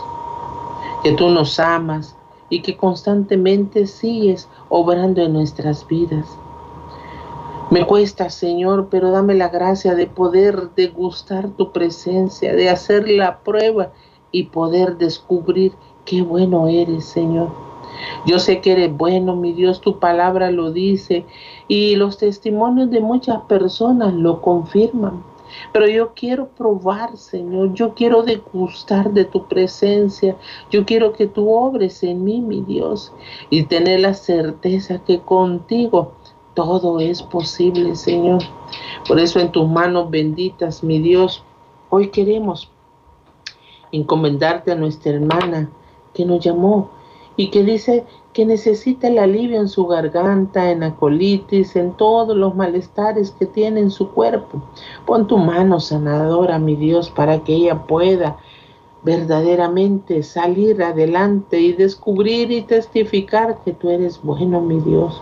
que 1.03 1.11
tú 1.11 1.31
nos 1.31 1.59
amas 1.59 2.15
y 2.49 2.61
que 2.61 2.77
constantemente 2.77 3.85
sigues 3.85 4.47
obrando 4.69 5.21
en 5.21 5.33
nuestras 5.33 5.85
vidas. 5.85 6.25
Me 7.71 7.85
cuesta, 7.85 8.29
Señor, 8.29 8.87
pero 8.89 9.11
dame 9.11 9.33
la 9.33 9.49
gracia 9.49 9.95
de 9.95 10.07
poder 10.07 10.69
degustar 10.77 11.49
tu 11.49 11.73
presencia, 11.73 12.55
de 12.55 12.69
hacer 12.69 13.09
la 13.09 13.39
prueba 13.39 13.91
y 14.31 14.43
poder 14.43 14.97
descubrir 14.97 15.73
Qué 16.09 16.23
bueno 16.23 16.67
eres, 16.67 17.05
Señor. 17.05 17.49
Yo 18.25 18.39
sé 18.39 18.61
que 18.61 18.71
eres 18.71 18.97
bueno, 18.97 19.35
mi 19.35 19.53
Dios, 19.53 19.79
tu 19.79 19.99
palabra 19.99 20.49
lo 20.49 20.71
dice 20.71 21.23
y 21.67 21.95
los 21.97 22.17
testimonios 22.17 22.89
de 22.89 22.99
muchas 22.99 23.41
personas 23.41 24.15
lo 24.15 24.41
confirman. 24.41 25.23
Pero 25.71 25.87
yo 25.87 26.15
quiero 26.15 26.47
probar, 26.47 27.15
Señor, 27.15 27.75
yo 27.75 27.93
quiero 27.93 28.23
degustar 28.23 29.13
de 29.13 29.25
tu 29.25 29.45
presencia, 29.45 30.35
yo 30.71 30.83
quiero 30.83 31.13
que 31.13 31.27
tú 31.27 31.53
obres 31.53 32.01
en 32.01 32.23
mí, 32.23 32.41
mi 32.41 32.61
Dios, 32.61 33.13
y 33.51 33.65
tener 33.65 33.99
la 33.99 34.15
certeza 34.15 35.03
que 35.05 35.19
contigo 35.19 36.13
todo 36.55 36.99
es 36.99 37.21
posible, 37.21 37.95
Señor. 37.95 38.41
Por 39.07 39.19
eso 39.19 39.39
en 39.39 39.51
tus 39.51 39.69
manos 39.69 40.09
benditas, 40.09 40.83
mi 40.83 40.97
Dios, 40.97 41.43
hoy 41.91 42.09
queremos 42.09 42.71
encomendarte 43.91 44.71
a 44.71 44.75
nuestra 44.75 45.11
hermana 45.11 45.69
que 46.13 46.25
nos 46.25 46.43
llamó 46.43 46.89
y 47.35 47.49
que 47.51 47.63
dice 47.63 48.05
que 48.33 48.45
necesita 48.45 49.07
el 49.07 49.17
alivio 49.17 49.59
en 49.59 49.69
su 49.69 49.87
garganta, 49.87 50.71
en 50.71 50.81
la 50.81 50.95
colitis, 50.95 51.75
en 51.75 51.93
todos 51.93 52.35
los 52.35 52.55
malestares 52.55 53.31
que 53.31 53.45
tiene 53.45 53.79
en 53.79 53.91
su 53.91 54.11
cuerpo. 54.11 54.61
Pon 55.05 55.25
tu 55.27 55.37
mano 55.37 55.79
sanadora, 55.79 56.59
mi 56.59 56.75
Dios, 56.75 57.09
para 57.09 57.39
que 57.43 57.53
ella 57.53 57.83
pueda 57.83 58.37
verdaderamente 59.03 60.23
salir 60.23 60.83
adelante 60.83 61.59
y 61.59 61.71
descubrir 61.71 62.51
y 62.51 62.61
testificar 62.61 63.59
que 63.63 63.71
tú 63.71 63.89
eres 63.89 64.21
bueno, 64.21 64.59
mi 64.61 64.79
Dios. 64.81 65.21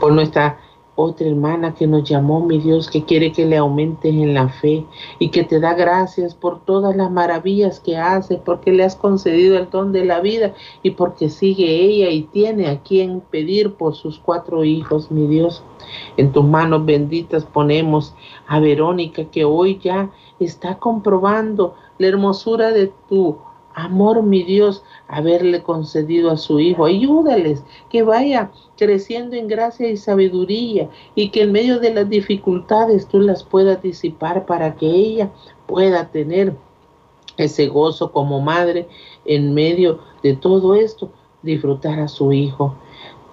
Por 0.00 0.12
nuestra 0.12 0.58
otra 0.94 1.26
hermana 1.26 1.74
que 1.74 1.86
nos 1.86 2.08
llamó, 2.08 2.44
mi 2.44 2.58
Dios, 2.58 2.90
que 2.90 3.04
quiere 3.04 3.32
que 3.32 3.46
le 3.46 3.56
aumentes 3.56 4.12
en 4.12 4.34
la 4.34 4.48
fe 4.48 4.84
y 5.18 5.30
que 5.30 5.42
te 5.42 5.58
da 5.58 5.74
gracias 5.74 6.34
por 6.34 6.64
todas 6.64 6.94
las 6.94 7.10
maravillas 7.10 7.80
que 7.80 7.96
hace, 7.96 8.36
porque 8.36 8.72
le 8.72 8.84
has 8.84 8.94
concedido 8.94 9.56
el 9.58 9.70
don 9.70 9.92
de 9.92 10.04
la 10.04 10.20
vida 10.20 10.54
y 10.82 10.90
porque 10.90 11.30
sigue 11.30 11.80
ella 11.80 12.10
y 12.10 12.22
tiene 12.24 12.68
a 12.68 12.82
quien 12.82 13.20
pedir 13.20 13.74
por 13.74 13.94
sus 13.94 14.18
cuatro 14.18 14.64
hijos, 14.64 15.10
mi 15.10 15.26
Dios. 15.26 15.64
En 16.16 16.32
tus 16.32 16.44
manos 16.44 16.84
benditas 16.84 17.44
ponemos 17.44 18.14
a 18.46 18.60
Verónica 18.60 19.24
que 19.24 19.44
hoy 19.44 19.78
ya 19.82 20.10
está 20.38 20.78
comprobando 20.78 21.74
la 21.98 22.08
hermosura 22.08 22.70
de 22.70 22.92
tu 23.08 23.38
amor, 23.74 24.22
mi 24.22 24.42
Dios, 24.42 24.84
haberle 25.12 25.62
concedido 25.62 26.30
a 26.30 26.38
su 26.38 26.58
Hijo. 26.58 26.86
Ayúdales 26.86 27.62
que 27.90 28.02
vaya 28.02 28.50
creciendo 28.78 29.36
en 29.36 29.46
gracia 29.46 29.90
y 29.90 29.98
sabiduría 29.98 30.88
y 31.14 31.28
que 31.28 31.42
en 31.42 31.52
medio 31.52 31.78
de 31.78 31.92
las 31.92 32.08
dificultades 32.08 33.06
tú 33.06 33.20
las 33.20 33.44
puedas 33.44 33.82
disipar 33.82 34.46
para 34.46 34.74
que 34.74 34.86
ella 34.86 35.30
pueda 35.66 36.10
tener 36.10 36.56
ese 37.36 37.66
gozo 37.68 38.10
como 38.10 38.40
madre 38.40 38.88
en 39.26 39.52
medio 39.52 40.00
de 40.22 40.34
todo 40.34 40.74
esto, 40.74 41.10
disfrutar 41.42 42.00
a 42.00 42.08
su 42.08 42.32
Hijo. 42.32 42.74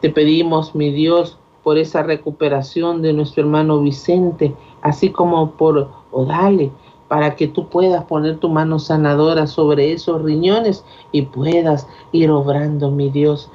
Te 0.02 0.10
pedimos, 0.10 0.76
mi 0.76 0.92
Dios, 0.92 1.38
por 1.64 1.78
esa 1.78 2.04
recuperación 2.04 3.02
de 3.02 3.14
nuestro 3.14 3.44
hermano 3.44 3.80
Vicente, 3.80 4.54
así 4.82 5.12
como 5.12 5.52
por 5.52 5.90
Odale, 6.12 6.72
para 7.10 7.36
que 7.36 7.48
tú 7.48 7.68
puedas 7.68 8.06
poner 8.06 8.38
tu 8.38 8.48
mano 8.48 8.80
sanadora 8.80 9.48
sobre 9.48 9.92
esos 9.92 10.22
riñones 10.22 10.86
y 11.12 11.24
puedas 11.24 11.88
ir 12.14 12.32
obrando, 12.32 12.92
mi 12.92 13.10
Dios. 13.10 13.52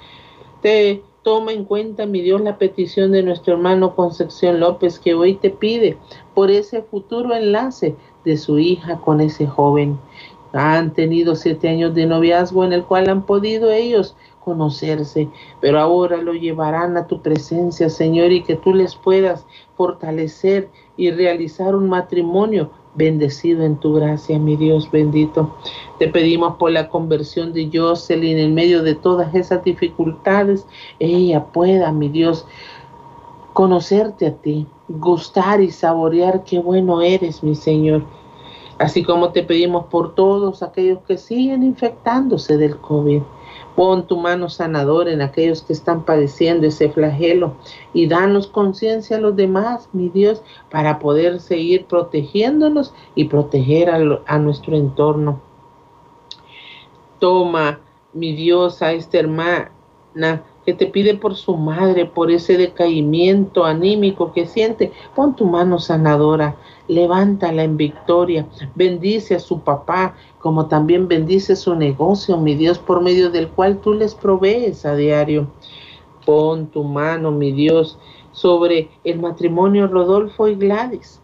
Te 0.60 1.02
toma 1.22 1.52
en 1.52 1.64
cuenta, 1.64 2.04
mi 2.04 2.20
Dios, 2.20 2.40
la 2.42 2.58
petición 2.58 3.12
de 3.12 3.22
nuestro 3.22 3.54
hermano 3.54 3.94
Concepción 3.94 4.60
López, 4.60 4.98
que 4.98 5.14
hoy 5.14 5.36
te 5.36 5.50
pide 5.50 5.96
por 6.34 6.50
ese 6.50 6.82
futuro 6.82 7.34
enlace 7.34 7.94
de 8.24 8.36
su 8.36 8.58
hija 8.58 8.98
con 8.98 9.20
ese 9.20 9.46
joven. 9.46 9.98
Han 10.52 10.92
tenido 10.92 11.36
siete 11.36 11.68
años 11.68 11.94
de 11.94 12.06
noviazgo 12.06 12.64
en 12.64 12.72
el 12.72 12.84
cual 12.84 13.08
han 13.08 13.24
podido 13.24 13.70
ellos 13.70 14.16
conocerse, 14.40 15.28
pero 15.60 15.80
ahora 15.80 16.18
lo 16.18 16.34
llevarán 16.34 16.96
a 16.96 17.06
tu 17.06 17.22
presencia, 17.22 17.88
Señor, 17.88 18.32
y 18.32 18.42
que 18.42 18.56
tú 18.56 18.74
les 18.74 18.94
puedas 18.96 19.46
fortalecer 19.76 20.68
y 20.96 21.10
realizar 21.10 21.74
un 21.74 21.88
matrimonio 21.88 22.70
bendecido 22.94 23.64
en 23.64 23.76
tu 23.76 23.94
gracia, 23.94 24.38
mi 24.38 24.56
Dios 24.56 24.90
bendito. 24.90 25.54
Te 25.98 26.08
pedimos 26.08 26.56
por 26.56 26.70
la 26.70 26.88
conversión 26.88 27.52
de 27.52 27.70
Jocelyn 27.72 28.38
en 28.38 28.54
medio 28.54 28.82
de 28.82 28.94
todas 28.94 29.34
esas 29.34 29.64
dificultades, 29.64 30.66
ella 30.98 31.44
pueda, 31.46 31.92
mi 31.92 32.08
Dios, 32.08 32.46
conocerte 33.52 34.26
a 34.26 34.34
ti, 34.34 34.66
gustar 34.88 35.60
y 35.60 35.70
saborear 35.70 36.44
qué 36.44 36.58
bueno 36.58 37.00
eres, 37.02 37.42
mi 37.42 37.54
Señor. 37.54 38.02
Así 38.78 39.04
como 39.04 39.30
te 39.30 39.44
pedimos 39.44 39.86
por 39.86 40.14
todos 40.14 40.62
aquellos 40.62 40.98
que 41.06 41.16
siguen 41.16 41.62
infectándose 41.62 42.56
del 42.56 42.76
COVID. 42.78 43.22
Pon 43.76 44.06
tu 44.06 44.16
mano 44.16 44.48
sanadora 44.48 45.10
en 45.10 45.20
aquellos 45.20 45.62
que 45.62 45.72
están 45.72 46.04
padeciendo 46.04 46.66
ese 46.66 46.90
flagelo 46.90 47.54
y 47.92 48.06
danos 48.06 48.46
conciencia 48.46 49.16
a 49.16 49.20
los 49.20 49.34
demás, 49.34 49.88
mi 49.92 50.08
Dios, 50.08 50.42
para 50.70 51.00
poder 51.00 51.40
seguir 51.40 51.86
protegiéndonos 51.86 52.94
y 53.16 53.24
proteger 53.24 53.90
a, 53.90 54.38
nuestro 54.38 54.76
entorno. 54.76 55.40
Toma, 57.18 57.80
mi 58.12 58.32
Dios, 58.32 58.80
a 58.80 58.92
esta 58.92 59.18
hermana 59.18 59.72
que 60.64 60.74
te 60.74 60.86
pide 60.86 61.14
por 61.14 61.34
su 61.34 61.56
madre, 61.56 62.06
por 62.06 62.30
ese 62.30 62.56
decaimiento 62.56 63.64
anímico 63.64 64.32
que 64.32 64.46
siente. 64.46 64.92
Pon 65.14 65.36
tu 65.36 65.44
mano 65.44 65.78
sanadora, 65.78 66.56
levántala 66.88 67.64
en 67.64 67.76
victoria, 67.76 68.46
bendice 68.74 69.34
a 69.34 69.40
su 69.40 69.60
papá, 69.60 70.14
como 70.38 70.66
también 70.66 71.08
bendice 71.08 71.56
su 71.56 71.74
negocio, 71.74 72.36
mi 72.36 72.54
Dios, 72.54 72.78
por 72.78 73.02
medio 73.02 73.30
del 73.30 73.48
cual 73.48 73.78
tú 73.78 73.94
les 73.94 74.14
provees 74.14 74.84
a 74.86 74.94
diario. 74.96 75.48
Pon 76.24 76.66
tu 76.66 76.84
mano, 76.84 77.30
mi 77.30 77.52
Dios, 77.52 77.98
sobre 78.32 78.90
el 79.04 79.20
matrimonio 79.20 79.86
Rodolfo 79.86 80.48
y 80.48 80.54
Gladys. 80.54 81.20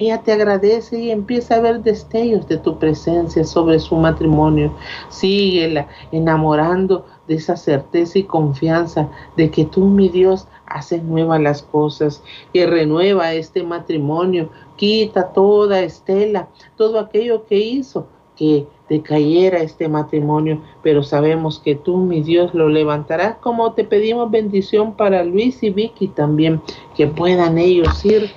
Ella 0.00 0.22
te 0.22 0.32
agradece 0.32 0.98
y 0.98 1.10
empieza 1.10 1.56
a 1.56 1.60
ver 1.60 1.82
destellos 1.82 2.48
de 2.48 2.56
tu 2.56 2.78
presencia 2.78 3.44
sobre 3.44 3.78
su 3.78 3.96
matrimonio. 3.96 4.72
Síguela 5.10 5.88
enamorando 6.10 7.04
de 7.30 7.36
esa 7.36 7.56
certeza 7.56 8.18
y 8.18 8.24
confianza 8.24 9.08
de 9.36 9.52
que 9.52 9.64
tú, 9.64 9.84
mi 9.84 10.08
Dios, 10.08 10.48
haces 10.66 11.04
nuevas 11.04 11.40
las 11.40 11.62
cosas, 11.62 12.24
que 12.52 12.66
renueva 12.66 13.34
este 13.34 13.62
matrimonio, 13.62 14.50
quita 14.74 15.28
toda 15.28 15.80
estela, 15.80 16.48
todo 16.76 16.98
aquello 16.98 17.46
que 17.46 17.56
hizo 17.56 18.08
que 18.34 18.66
decayera 18.88 19.58
este 19.58 19.86
matrimonio, 19.88 20.60
pero 20.82 21.04
sabemos 21.04 21.60
que 21.60 21.76
tú, 21.76 21.98
mi 21.98 22.20
Dios, 22.20 22.52
lo 22.52 22.68
levantarás 22.68 23.36
como 23.36 23.74
te 23.74 23.84
pedimos 23.84 24.28
bendición 24.28 24.94
para 24.94 25.22
Luis 25.22 25.62
y 25.62 25.70
Vicky 25.70 26.08
también, 26.08 26.60
que 26.96 27.06
puedan 27.06 27.58
ellos 27.58 28.04
ir 28.04 28.28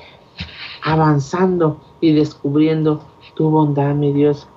avanzando 0.83 1.77
y 1.99 2.11
descubriendo 2.11 3.01
tu 3.33 3.49
bondad, 3.49 3.95
mi 3.95 4.13
Dios. 4.13 4.47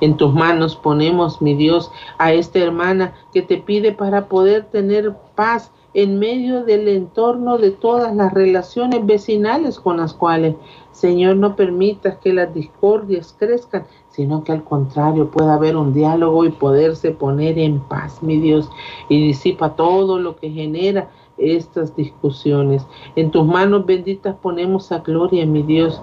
En 0.00 0.16
tus 0.16 0.32
manos 0.32 0.76
ponemos, 0.76 1.42
mi 1.42 1.54
Dios, 1.54 1.90
a 2.18 2.32
esta 2.32 2.58
hermana 2.58 3.14
que 3.32 3.42
te 3.42 3.58
pide 3.58 3.92
para 3.92 4.28
poder 4.28 4.64
tener 4.66 5.14
paz 5.34 5.72
en 5.94 6.18
medio 6.18 6.64
del 6.64 6.86
entorno 6.86 7.58
de 7.58 7.70
todas 7.70 8.14
las 8.14 8.32
relaciones 8.32 9.04
vecinales 9.04 9.80
con 9.80 9.96
las 9.96 10.14
cuales, 10.14 10.54
Señor, 10.92 11.36
no 11.36 11.56
permitas 11.56 12.18
que 12.18 12.32
las 12.32 12.52
discordias 12.54 13.34
crezcan, 13.38 13.86
sino 14.10 14.44
que 14.44 14.52
al 14.52 14.64
contrario 14.64 15.30
pueda 15.30 15.54
haber 15.54 15.76
un 15.76 15.94
diálogo 15.94 16.44
y 16.44 16.50
poderse 16.50 17.10
poner 17.10 17.58
en 17.58 17.80
paz, 17.80 18.22
mi 18.22 18.36
Dios, 18.36 18.70
y 19.08 19.26
disipa 19.26 19.76
todo 19.76 20.18
lo 20.18 20.36
que 20.36 20.50
genera 20.50 21.10
estas 21.38 21.96
discusiones. 21.96 22.86
En 23.16 23.30
tus 23.30 23.46
manos 23.46 23.86
benditas 23.86 24.36
ponemos 24.36 24.92
a 24.92 24.98
Gloria, 24.98 25.46
mi 25.46 25.62
Dios 25.62 26.00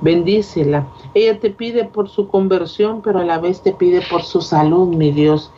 bendícela. 0.00 0.88
Ella 1.14 1.38
te 1.40 1.50
pide 1.50 1.84
por 1.84 2.08
su 2.08 2.28
conversión, 2.28 3.02
pero 3.02 3.20
a 3.20 3.24
la 3.24 3.38
vez 3.38 3.62
te 3.62 3.72
pide 3.72 4.02
por 4.10 4.22
su 4.22 4.40
salud, 4.40 4.88
mi 4.88 5.12
Dios. 5.12 5.50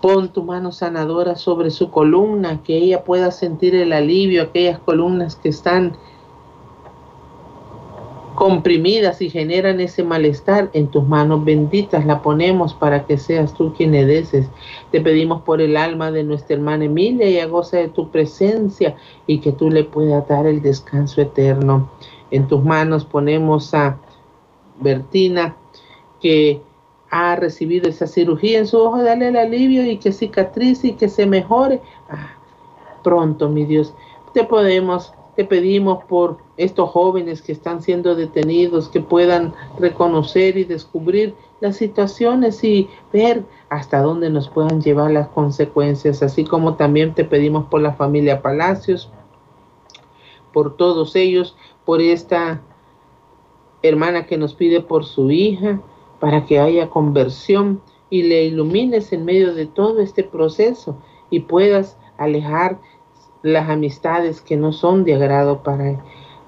Pon 0.00 0.28
tu 0.28 0.42
mano 0.42 0.72
sanadora 0.72 1.36
sobre 1.36 1.70
su 1.70 1.90
columna, 1.90 2.62
que 2.62 2.76
ella 2.76 3.04
pueda 3.04 3.30
sentir 3.30 3.74
el 3.74 3.92
alivio, 3.92 4.42
aquellas 4.42 4.78
columnas 4.78 5.36
que 5.36 5.48
están 5.48 5.96
comprimidas 8.34 9.22
y 9.22 9.30
generan 9.30 9.80
ese 9.80 10.02
malestar, 10.02 10.68
en 10.72 10.88
tus 10.88 11.06
manos 11.06 11.44
benditas 11.44 12.04
la 12.04 12.20
ponemos 12.20 12.74
para 12.74 13.06
que 13.06 13.16
seas 13.16 13.54
tú 13.54 13.72
quien 13.74 13.92
le 13.92 14.04
deses. 14.04 14.48
Te 14.90 15.00
pedimos 15.00 15.42
por 15.42 15.60
el 15.60 15.76
alma 15.76 16.10
de 16.10 16.24
nuestra 16.24 16.56
hermana 16.56 16.84
Emilia 16.84 17.28
y 17.30 17.48
goza 17.48 17.78
de 17.78 17.88
tu 17.88 18.10
presencia 18.10 18.96
y 19.26 19.38
que 19.38 19.52
tú 19.52 19.70
le 19.70 19.84
puedas 19.84 20.26
dar 20.28 20.46
el 20.46 20.60
descanso 20.62 21.20
eterno. 21.20 21.88
En 22.30 22.48
tus 22.48 22.62
manos. 22.64 23.04
Ponemos 23.04 23.74
a 23.74 23.98
Bertina, 24.80 25.56
que 26.20 26.62
ha 27.10 27.36
recibido 27.36 27.88
esa 27.88 28.06
cirugía 28.06 28.58
en 28.58 28.66
su 28.66 28.78
ojo, 28.78 29.02
dale 29.02 29.28
el 29.28 29.36
alivio 29.36 29.86
y 29.88 29.98
que 29.98 30.10
cicatrice 30.10 30.88
y 30.88 30.92
que 30.94 31.08
se 31.08 31.26
mejore. 31.26 31.80
Ah, 32.08 32.34
pronto, 33.04 33.48
mi 33.48 33.64
Dios, 33.64 33.94
te 34.32 34.42
podemos, 34.42 35.12
te 35.36 35.44
pedimos 35.44 36.02
por 36.04 36.38
estos 36.56 36.90
jóvenes 36.90 37.40
que 37.40 37.52
están 37.52 37.82
siendo 37.82 38.16
detenidos, 38.16 38.88
que 38.88 39.00
puedan 39.00 39.54
reconocer 39.78 40.56
y 40.56 40.64
descubrir 40.64 41.34
las 41.60 41.76
situaciones 41.76 42.64
y 42.64 42.88
ver 43.12 43.44
hasta 43.68 44.02
dónde 44.02 44.28
nos 44.28 44.48
puedan 44.48 44.82
llevar 44.82 45.12
las 45.12 45.28
consecuencias, 45.28 46.22
así 46.22 46.44
como 46.44 46.74
también 46.74 47.14
te 47.14 47.24
pedimos 47.24 47.66
por 47.66 47.80
la 47.80 47.92
familia 47.92 48.42
Palacios, 48.42 49.08
por 50.52 50.76
todos 50.76 51.14
ellos, 51.16 51.56
por 51.84 52.00
esta 52.00 52.62
hermana 53.82 54.26
que 54.26 54.38
nos 54.38 54.54
pide 54.54 54.80
por 54.80 55.04
su 55.04 55.30
hija, 55.30 55.80
para 56.20 56.46
que 56.46 56.58
haya 56.58 56.90
conversión 56.90 57.82
y 58.08 58.22
le 58.22 58.44
ilumines 58.44 59.12
en 59.12 59.24
medio 59.24 59.54
de 59.54 59.66
todo 59.66 60.00
este 60.00 60.24
proceso 60.24 60.96
y 61.30 61.40
puedas 61.40 61.98
alejar 62.16 62.80
las 63.42 63.68
amistades 63.68 64.40
que 64.40 64.56
no 64.56 64.72
son 64.72 65.04
de 65.04 65.14
agrado 65.14 65.62
para 65.62 65.90
él. 65.90 65.98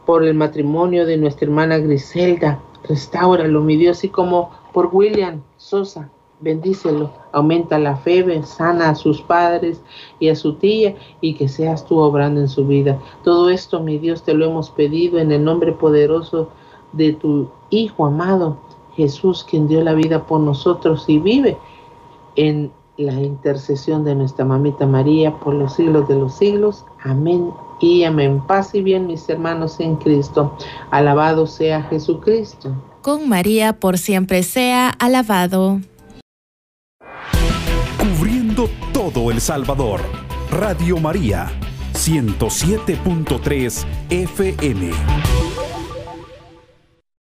Por 0.06 0.24
el 0.24 0.34
matrimonio 0.34 1.04
de 1.04 1.16
nuestra 1.16 1.46
hermana 1.46 1.78
Griselda, 1.78 2.62
Restáuralo, 2.88 3.60
mi 3.62 3.76
Dios, 3.76 4.04
y 4.04 4.08
como 4.08 4.50
por 4.72 4.90
William 4.92 5.42
Sosa, 5.56 6.10
bendícelo, 6.40 7.10
aumenta 7.32 7.78
la 7.78 7.96
fe, 7.96 8.42
sana 8.42 8.90
a 8.90 8.94
sus 8.94 9.22
padres 9.22 9.80
y 10.18 10.28
a 10.28 10.36
su 10.36 10.54
tía 10.54 10.94
y 11.20 11.34
que 11.34 11.48
seas 11.48 11.86
tú 11.86 11.98
obrando 11.98 12.40
en 12.40 12.48
su 12.48 12.66
vida. 12.66 12.98
Todo 13.24 13.50
esto, 13.50 13.80
mi 13.80 13.98
Dios, 13.98 14.22
te 14.22 14.34
lo 14.34 14.46
hemos 14.46 14.70
pedido 14.70 15.18
en 15.18 15.32
el 15.32 15.44
nombre 15.44 15.72
poderoso 15.72 16.50
de 16.92 17.12
tu 17.12 17.48
Hijo 17.70 18.06
amado, 18.06 18.58
Jesús, 18.94 19.44
quien 19.44 19.66
dio 19.66 19.82
la 19.82 19.92
vida 19.92 20.24
por 20.24 20.40
nosotros 20.40 21.04
y 21.08 21.18
vive 21.18 21.56
en 22.36 22.70
la 22.96 23.14
intercesión 23.14 24.04
de 24.04 24.14
nuestra 24.14 24.44
mamita 24.44 24.86
María 24.86 25.34
por 25.40 25.54
los 25.54 25.74
siglos 25.74 26.08
de 26.08 26.14
los 26.14 26.34
siglos. 26.34 26.84
Amén 27.02 27.50
y 27.80 28.04
amén. 28.04 28.40
Paz 28.46 28.74
y 28.74 28.82
bien, 28.82 29.06
mis 29.06 29.28
hermanos 29.28 29.80
en 29.80 29.96
Cristo. 29.96 30.56
Alabado 30.90 31.46
sea 31.46 31.82
Jesucristo. 31.82 32.70
Con 33.02 33.28
María 33.28 33.74
por 33.74 33.98
siempre 33.98 34.42
sea 34.42 34.90
alabado. 34.90 35.80
El 39.16 39.40
Salvador. 39.40 40.00
Radio 40.50 40.98
María, 40.98 41.50
107.3 41.94 43.86
FM. 44.10 44.90